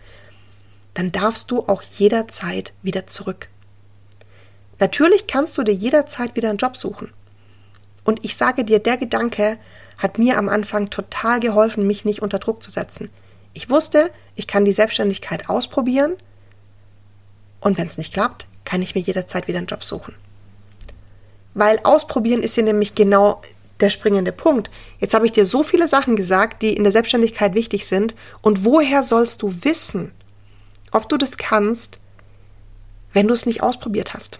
dann 0.93 1.13
darfst 1.13 1.51
du 1.51 1.61
auch 1.67 1.81
jederzeit 1.81 2.75
wieder 2.83 3.07
zurück. 3.07 3.49
Natürlich 4.79 5.27
kannst 5.27 5.57
du 5.57 5.63
dir 5.63 5.73
jederzeit 5.73 6.37
wieder 6.37 6.51
einen 6.51 6.59
Job 6.59 6.77
suchen. 6.77 7.11
Und 8.05 8.23
ich 8.23 8.37
sage 8.37 8.65
dir, 8.65 8.81
der 8.81 8.99
Gedanke 8.99 9.57
hat 9.97 10.19
mir 10.19 10.37
am 10.37 10.51
Anfang 10.51 10.91
total 10.91 11.41
geholfen, 11.41 11.87
mich 11.87 12.05
nicht 12.05 12.21
unter 12.21 12.39
Druck 12.39 12.63
zu 12.63 12.71
setzen. 12.71 13.09
Ich 13.55 13.71
wusste, 13.71 14.11
ich 14.37 14.47
kann 14.47 14.67
die 14.67 14.73
Selbstständigkeit 14.73 15.49
ausprobieren 15.49 16.17
und 17.61 17.79
wenn 17.79 17.89
es 17.89 17.97
nicht 17.97 18.13
klappt, 18.13 18.47
kann 18.67 18.83
ich 18.83 18.95
mir 18.95 19.01
jederzeit 19.01 19.49
wieder 19.49 19.59
einen 19.59 19.69
Job 19.69 19.85
suchen. 19.85 20.15
Weil 21.55 21.81
ausprobieren 21.83 22.43
ist 22.43 22.57
ja 22.59 22.63
nämlich 22.63 22.95
genau 22.95 23.41
der 23.83 23.91
springende 23.91 24.33
Punkt. 24.33 24.71
Jetzt 24.99 25.15
habe 25.15 25.27
ich 25.27 25.33
dir 25.33 25.47
so 25.47 25.63
viele 25.63 25.89
Sachen 25.89 26.17
gesagt, 26.17 26.63
die 26.63 26.77
in 26.77 26.85
der 26.85 26.93
Selbstständigkeit 26.93 27.55
wichtig 27.55 27.87
sind. 27.87 28.15
Und 28.43 28.65
woher 28.65 29.03
sollst 29.03 29.43
du 29.43 29.53
wissen, 29.63 30.13
ob 30.93 31.09
du 31.09 31.17
das 31.17 31.37
kannst, 31.37 31.99
wenn 33.13 33.29
du 33.29 33.35
es 33.35 33.47
nicht 33.47 33.63
ausprobiert 33.63 34.15
hast? 34.15 34.39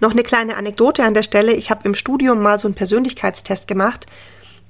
Noch 0.00 0.12
eine 0.12 0.22
kleine 0.22 0.56
Anekdote 0.56 1.04
an 1.04 1.14
der 1.14 1.22
Stelle. 1.22 1.52
Ich 1.54 1.70
habe 1.70 1.84
im 1.84 1.94
Studium 1.94 2.42
mal 2.42 2.58
so 2.58 2.68
einen 2.68 2.74
Persönlichkeitstest 2.74 3.68
gemacht. 3.68 4.06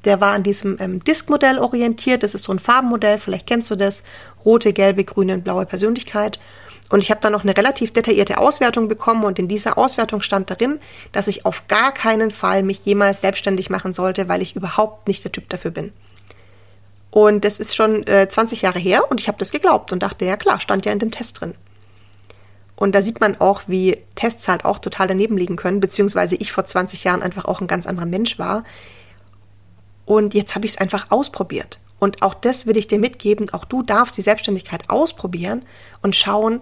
Der 0.04 0.20
war 0.20 0.32
an 0.32 0.42
diesem 0.42 0.76
ähm, 0.80 1.02
Disk-Modell 1.02 1.58
orientiert. 1.58 2.22
Das 2.22 2.34
ist 2.34 2.44
so 2.44 2.52
ein 2.52 2.58
Farbenmodell. 2.58 3.18
Vielleicht 3.18 3.46
kennst 3.46 3.70
du 3.70 3.76
das. 3.76 4.02
Rote, 4.44 4.72
gelbe, 4.72 5.04
grüne 5.04 5.34
und 5.34 5.44
blaue 5.44 5.64
Persönlichkeit. 5.64 6.38
Und 6.90 7.00
ich 7.00 7.10
habe 7.10 7.20
dann 7.20 7.32
noch 7.32 7.44
eine 7.44 7.56
relativ 7.56 7.92
detaillierte 7.92 8.38
Auswertung 8.38 8.88
bekommen 8.88 9.24
und 9.24 9.38
in 9.38 9.48
dieser 9.48 9.78
Auswertung 9.78 10.20
stand 10.20 10.50
darin, 10.50 10.80
dass 11.12 11.28
ich 11.28 11.46
auf 11.46 11.66
gar 11.66 11.92
keinen 11.92 12.30
Fall 12.30 12.62
mich 12.62 12.84
jemals 12.84 13.22
selbstständig 13.22 13.70
machen 13.70 13.94
sollte, 13.94 14.28
weil 14.28 14.42
ich 14.42 14.54
überhaupt 14.54 15.08
nicht 15.08 15.24
der 15.24 15.32
Typ 15.32 15.48
dafür 15.48 15.70
bin. 15.70 15.92
Und 17.10 17.44
das 17.44 17.58
ist 17.60 17.74
schon 17.74 18.06
äh, 18.06 18.28
20 18.28 18.62
Jahre 18.62 18.78
her 18.78 19.10
und 19.10 19.20
ich 19.20 19.28
habe 19.28 19.38
das 19.38 19.50
geglaubt 19.50 19.92
und 19.92 20.02
dachte, 20.02 20.24
ja 20.24 20.36
klar, 20.36 20.60
stand 20.60 20.84
ja 20.84 20.92
in 20.92 20.98
dem 20.98 21.10
Test 21.10 21.40
drin. 21.40 21.54
Und 22.76 22.94
da 22.94 23.02
sieht 23.02 23.20
man 23.20 23.40
auch, 23.40 23.62
wie 23.66 23.98
Tests 24.16 24.48
halt 24.48 24.64
auch 24.64 24.78
total 24.78 25.06
daneben 25.06 25.36
liegen 25.36 25.56
können, 25.56 25.80
beziehungsweise 25.80 26.34
ich 26.34 26.52
vor 26.52 26.66
20 26.66 27.04
Jahren 27.04 27.22
einfach 27.22 27.44
auch 27.44 27.60
ein 27.60 27.68
ganz 27.68 27.86
anderer 27.86 28.06
Mensch 28.06 28.38
war. 28.38 28.64
Und 30.06 30.34
jetzt 30.34 30.54
habe 30.54 30.66
ich 30.66 30.72
es 30.72 30.78
einfach 30.78 31.06
ausprobiert. 31.10 31.78
Und 32.04 32.20
auch 32.20 32.34
das 32.34 32.66
will 32.66 32.76
ich 32.76 32.86
dir 32.86 32.98
mitgeben. 32.98 33.48
Auch 33.54 33.64
du 33.64 33.82
darfst 33.82 34.18
die 34.18 34.20
Selbstständigkeit 34.20 34.90
ausprobieren 34.90 35.64
und 36.02 36.14
schauen, 36.14 36.60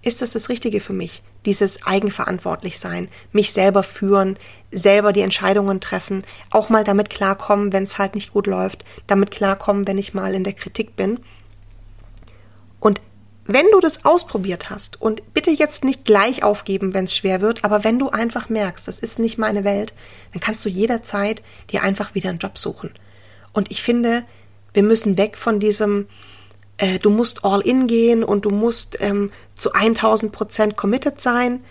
ist 0.00 0.22
das 0.22 0.30
das 0.30 0.48
Richtige 0.48 0.80
für 0.80 0.94
mich? 0.94 1.22
Dieses 1.44 1.84
eigenverantwortlich 1.84 2.78
sein, 2.78 3.08
mich 3.30 3.52
selber 3.52 3.82
führen, 3.82 4.38
selber 4.72 5.12
die 5.12 5.20
Entscheidungen 5.20 5.82
treffen, 5.82 6.24
auch 6.48 6.70
mal 6.70 6.82
damit 6.82 7.10
klarkommen, 7.10 7.74
wenn 7.74 7.84
es 7.84 7.98
halt 7.98 8.14
nicht 8.14 8.32
gut 8.32 8.46
läuft, 8.46 8.86
damit 9.06 9.30
klarkommen, 9.30 9.86
wenn 9.86 9.98
ich 9.98 10.14
mal 10.14 10.32
in 10.32 10.44
der 10.44 10.54
Kritik 10.54 10.96
bin. 10.96 11.20
Und 12.80 13.02
wenn 13.44 13.66
du 13.70 13.80
das 13.80 14.06
ausprobiert 14.06 14.70
hast 14.70 14.98
und 14.98 15.34
bitte 15.34 15.50
jetzt 15.50 15.84
nicht 15.84 16.06
gleich 16.06 16.42
aufgeben, 16.42 16.94
wenn 16.94 17.04
es 17.04 17.14
schwer 17.14 17.42
wird, 17.42 17.66
aber 17.66 17.84
wenn 17.84 17.98
du 17.98 18.08
einfach 18.08 18.48
merkst, 18.48 18.88
das 18.88 18.98
ist 18.98 19.18
nicht 19.18 19.36
meine 19.36 19.64
Welt, 19.64 19.92
dann 20.32 20.40
kannst 20.40 20.64
du 20.64 20.70
jederzeit 20.70 21.42
dir 21.70 21.82
einfach 21.82 22.14
wieder 22.14 22.30
einen 22.30 22.38
Job 22.38 22.56
suchen. 22.56 22.94
Und 23.52 23.70
ich 23.70 23.82
finde, 23.82 24.24
wir 24.72 24.82
müssen 24.82 25.16
weg 25.16 25.36
von 25.36 25.60
diesem, 25.60 26.06
äh, 26.76 26.98
du 26.98 27.10
musst 27.10 27.44
all 27.44 27.60
in 27.60 27.86
gehen 27.86 28.22
und 28.24 28.44
du 28.44 28.50
musst 28.50 28.98
ähm, 29.00 29.30
zu 29.54 29.72
1000 29.72 30.32
Prozent 30.32 30.76
committed 30.76 31.20
sein, 31.20 31.64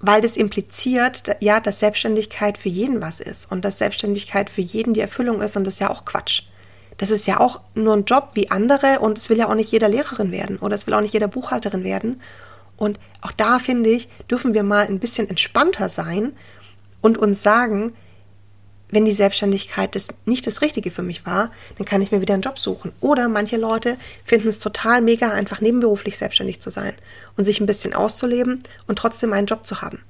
weil 0.00 0.20
das 0.20 0.36
impliziert, 0.36 1.36
ja, 1.40 1.60
dass 1.60 1.80
Selbstständigkeit 1.80 2.58
für 2.58 2.68
jeden 2.68 3.00
was 3.00 3.20
ist 3.20 3.50
und 3.50 3.64
dass 3.64 3.78
Selbstständigkeit 3.78 4.50
für 4.50 4.60
jeden 4.60 4.94
die 4.94 5.00
Erfüllung 5.00 5.40
ist 5.40 5.56
und 5.56 5.64
das 5.64 5.74
ist 5.74 5.80
ja 5.80 5.90
auch 5.90 6.04
Quatsch. 6.04 6.42
Das 6.98 7.10
ist 7.10 7.26
ja 7.26 7.40
auch 7.40 7.60
nur 7.74 7.94
ein 7.94 8.04
Job 8.04 8.30
wie 8.34 8.50
andere 8.50 8.98
und 9.00 9.16
es 9.16 9.30
will 9.30 9.38
ja 9.38 9.48
auch 9.48 9.54
nicht 9.54 9.72
jeder 9.72 9.88
Lehrerin 9.88 10.32
werden 10.32 10.58
oder 10.58 10.74
es 10.74 10.86
will 10.86 10.94
auch 10.94 11.00
nicht 11.00 11.14
jeder 11.14 11.28
Buchhalterin 11.28 11.84
werden. 11.84 12.20
Und 12.76 12.98
auch 13.20 13.32
da 13.32 13.58
finde 13.58 13.90
ich, 13.90 14.08
dürfen 14.30 14.54
wir 14.54 14.62
mal 14.62 14.86
ein 14.86 14.98
bisschen 14.98 15.28
entspannter 15.28 15.88
sein 15.88 16.32
und 17.00 17.16
uns 17.16 17.42
sagen, 17.42 17.92
wenn 18.92 19.04
die 19.04 19.14
Selbstständigkeit 19.14 19.96
das 19.96 20.08
nicht 20.26 20.46
das 20.46 20.60
Richtige 20.60 20.92
für 20.92 21.02
mich 21.02 21.26
war, 21.26 21.50
dann 21.76 21.86
kann 21.86 22.02
ich 22.02 22.12
mir 22.12 22.20
wieder 22.20 22.34
einen 22.34 22.42
Job 22.42 22.58
suchen. 22.58 22.92
Oder 23.00 23.28
manche 23.28 23.56
Leute 23.56 23.96
finden 24.24 24.48
es 24.48 24.60
total 24.60 25.00
mega, 25.00 25.32
einfach 25.32 25.60
nebenberuflich 25.60 26.16
selbstständig 26.16 26.60
zu 26.60 26.70
sein 26.70 26.92
und 27.36 27.46
sich 27.46 27.58
ein 27.60 27.66
bisschen 27.66 27.94
auszuleben 27.94 28.62
und 28.86 28.98
trotzdem 28.98 29.32
einen 29.32 29.46
Job 29.46 29.66
zu 29.66 29.80
haben. 29.80 30.00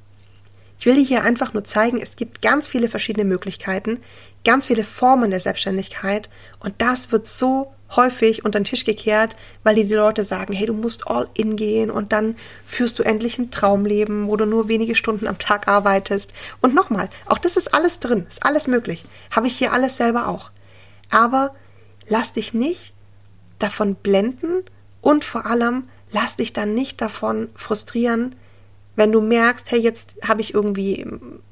Ich 0.81 0.87
will 0.87 0.97
dir 0.97 1.05
hier 1.05 1.23
einfach 1.23 1.55
nur 1.55 1.63
zeigen, 1.63 2.01
es 2.01 2.17
gibt 2.17 2.43
ganz 2.43 2.67
viele 2.67 2.89
verschiedene 2.89 3.25
Möglichkeiten, 3.25 4.01
ganz 4.45 4.67
viele 4.67 4.85
Formen 4.85 5.31
der 5.31 5.41
Selbstständigkeit 5.41 6.29
und 6.61 6.75
das 6.79 7.13
wird 7.13 7.27
so 7.27 7.73
häufig 7.97 8.45
unter 8.45 8.59
den 8.61 8.65
Tisch 8.65 8.85
gekehrt, 8.85 9.37
weil 9.63 9.75
die, 9.75 9.85
die 9.85 9.95
Leute 9.95 10.25
sagen, 10.25 10.53
hey, 10.53 10.67
du 10.67 10.75
musst 10.75 11.07
all 11.07 11.29
in 11.35 11.57
gehen 11.57 11.91
und 11.91 12.13
dann 12.13 12.37
führst 12.65 12.99
du 12.99 13.03
endlich 13.03 13.39
ein 13.39 13.51
Traumleben, 13.51 14.29
wo 14.29 14.37
du 14.37 14.47
nur 14.47 14.69
wenige 14.69 14.97
Stunden 14.97 15.27
am 15.27 15.39
Tag 15.39 15.69
arbeitest. 15.69 16.33
Und 16.61 16.75
nochmal, 16.75 17.11
auch 17.27 17.39
das 17.39 17.57
ist 17.57 17.75
alles 17.75 17.99
drin, 17.99 18.27
ist 18.29 18.45
alles 18.45 18.67
möglich. 18.67 19.05
Habe 19.31 19.47
ich 19.47 19.57
hier 19.57 19.73
alles 19.73 19.97
selber 19.97 20.29
auch. 20.29 20.51
Aber 21.11 21.53
lass 22.09 22.33
dich 22.33 22.55
nicht 22.55 22.95
davon 23.59 23.95
blenden 23.95 24.65
und 25.01 25.25
vor 25.25 25.47
allem 25.47 25.89
lass 26.11 26.37
dich 26.37 26.53
dann 26.53 26.75
nicht 26.75 27.01
davon 27.01 27.51
frustrieren, 27.55 28.35
wenn 28.97 29.13
du 29.13 29.21
merkst, 29.21 29.71
hey, 29.71 29.81
jetzt 29.81 30.15
habe 30.27 30.41
ich 30.41 30.55
irgendwie 30.55 31.07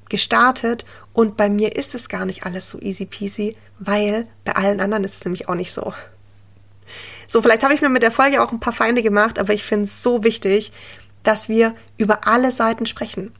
gestartet 0.09 0.85
und 1.13 1.37
bei 1.37 1.49
mir 1.49 1.77
ist 1.77 1.95
es 1.95 2.09
gar 2.09 2.27
nicht 2.27 2.45
alles 2.45 2.71
so 2.71 2.79
easy 2.81 3.07
peasy, 3.07 3.57
weil 3.79 4.27
bei 4.45 4.53
allen 4.53 4.81
anderen 4.81 5.05
ist 5.05 5.15
es 5.15 5.25
nämlich 5.25 5.49
auch 5.49 5.55
nicht 5.55 5.73
so. 5.73 5.95
So, 7.29 7.41
vielleicht 7.41 7.63
habe 7.63 7.75
ich 7.75 7.81
mir 7.81 7.89
mit 7.89 8.03
der 8.03 8.11
Folge 8.11 8.43
auch 8.43 8.53
ein 8.53 8.61
paar 8.61 8.73
Feinde 8.73 9.03
gemacht, 9.03 9.39
aber 9.39 9.55
ich 9.55 9.63
finde 9.63 9.85
es 9.85 10.03
so 10.03 10.25
wichtig, 10.25 10.73
dass 11.23 11.49
wir 11.49 11.75
über 11.97 12.27
alle 12.27 12.51
Seiten 12.51 12.87
sprechen 12.87 13.33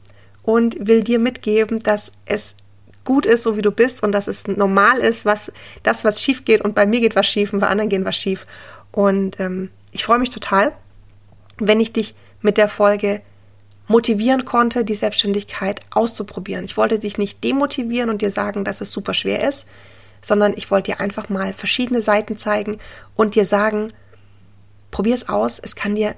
und 0.43 0.87
will 0.87 1.03
dir 1.03 1.19
mitgeben, 1.19 1.79
dass 1.79 2.11
es 2.25 2.55
gut 3.03 3.25
ist, 3.25 3.43
so 3.43 3.57
wie 3.57 3.61
du 3.61 3.71
bist 3.71 4.03
und 4.03 4.11
dass 4.11 4.27
es 4.27 4.47
normal 4.47 4.99
ist, 4.99 5.25
was 5.25 5.51
das, 5.83 6.03
was 6.03 6.21
schief 6.21 6.45
geht 6.45 6.61
und 6.61 6.75
bei 6.75 6.85
mir 6.85 7.01
geht 7.01 7.15
was 7.15 7.27
schief 7.27 7.51
und 7.51 7.59
bei 7.59 7.67
anderen 7.67 7.89
geht 7.89 8.05
was 8.05 8.15
schief. 8.15 8.45
Und 8.91 9.39
ähm, 9.39 9.71
ich 9.91 10.05
freue 10.05 10.19
mich 10.19 10.29
total, 10.29 10.73
wenn 11.57 11.79
ich 11.79 11.93
dich 11.93 12.15
mit 12.41 12.57
der 12.57 12.69
Folge 12.69 13.21
motivieren 13.91 14.45
konnte, 14.45 14.83
die 14.83 14.95
Selbstständigkeit 14.95 15.81
auszuprobieren. 15.91 16.65
Ich 16.65 16.77
wollte 16.77 16.97
dich 16.97 17.17
nicht 17.17 17.43
demotivieren 17.43 18.09
und 18.09 18.21
dir 18.21 18.31
sagen, 18.31 18.63
dass 18.63 18.81
es 18.81 18.91
super 18.91 19.13
schwer 19.13 19.47
ist, 19.47 19.67
sondern 20.21 20.53
ich 20.55 20.71
wollte 20.71 20.91
dir 20.91 21.01
einfach 21.01 21.29
mal 21.29 21.53
verschiedene 21.53 22.01
Seiten 22.01 22.37
zeigen 22.37 22.79
und 23.15 23.35
dir 23.35 23.45
sagen, 23.45 23.91
probier 24.89 25.15
es 25.15 25.29
aus, 25.29 25.59
es 25.59 25.75
kann 25.75 25.95
dir 25.95 26.15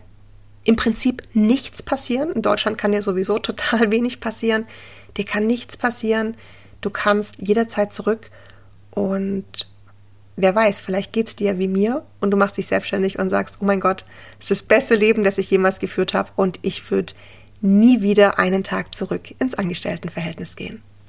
im 0.63 0.75
Prinzip 0.75 1.23
nichts 1.33 1.83
passieren. 1.83 2.31
In 2.31 2.41
Deutschland 2.41 2.77
kann 2.77 2.91
dir 2.91 3.01
sowieso 3.01 3.39
total 3.39 3.91
wenig 3.91 4.19
passieren. 4.19 4.65
Dir 5.17 5.25
kann 5.25 5.45
nichts 5.45 5.75
passieren. 5.75 6.38
Du 6.81 6.89
kannst 6.89 7.36
jederzeit 7.39 7.93
zurück 7.93 8.29
und 8.91 9.45
wer 10.36 10.53
weiß, 10.53 10.79
vielleicht 10.79 11.13
geht 11.13 11.27
es 11.27 11.36
dir 11.36 11.57
wie 11.59 11.67
mir 11.67 12.03
und 12.19 12.31
du 12.31 12.38
machst 12.38 12.57
dich 12.57 12.67
selbstständig 12.67 13.19
und 13.19 13.29
sagst, 13.29 13.57
oh 13.62 13.65
mein 13.65 13.79
Gott, 13.79 14.05
es 14.39 14.51
ist 14.51 14.62
das 14.62 14.67
beste 14.67 14.95
Leben, 14.95 15.23
das 15.23 15.38
ich 15.38 15.49
jemals 15.49 15.79
geführt 15.79 16.13
habe 16.13 16.31
und 16.36 16.59
ich 16.62 16.91
würde 16.91 17.13
nie 17.63 18.02
wieder 18.02 18.38
einen 18.38 18.63
Tag 18.63 18.93
zurück 18.93 19.34
ins 19.39 19.56
Angestelltenverhältnis 19.56 20.56
gehen. 20.56 20.82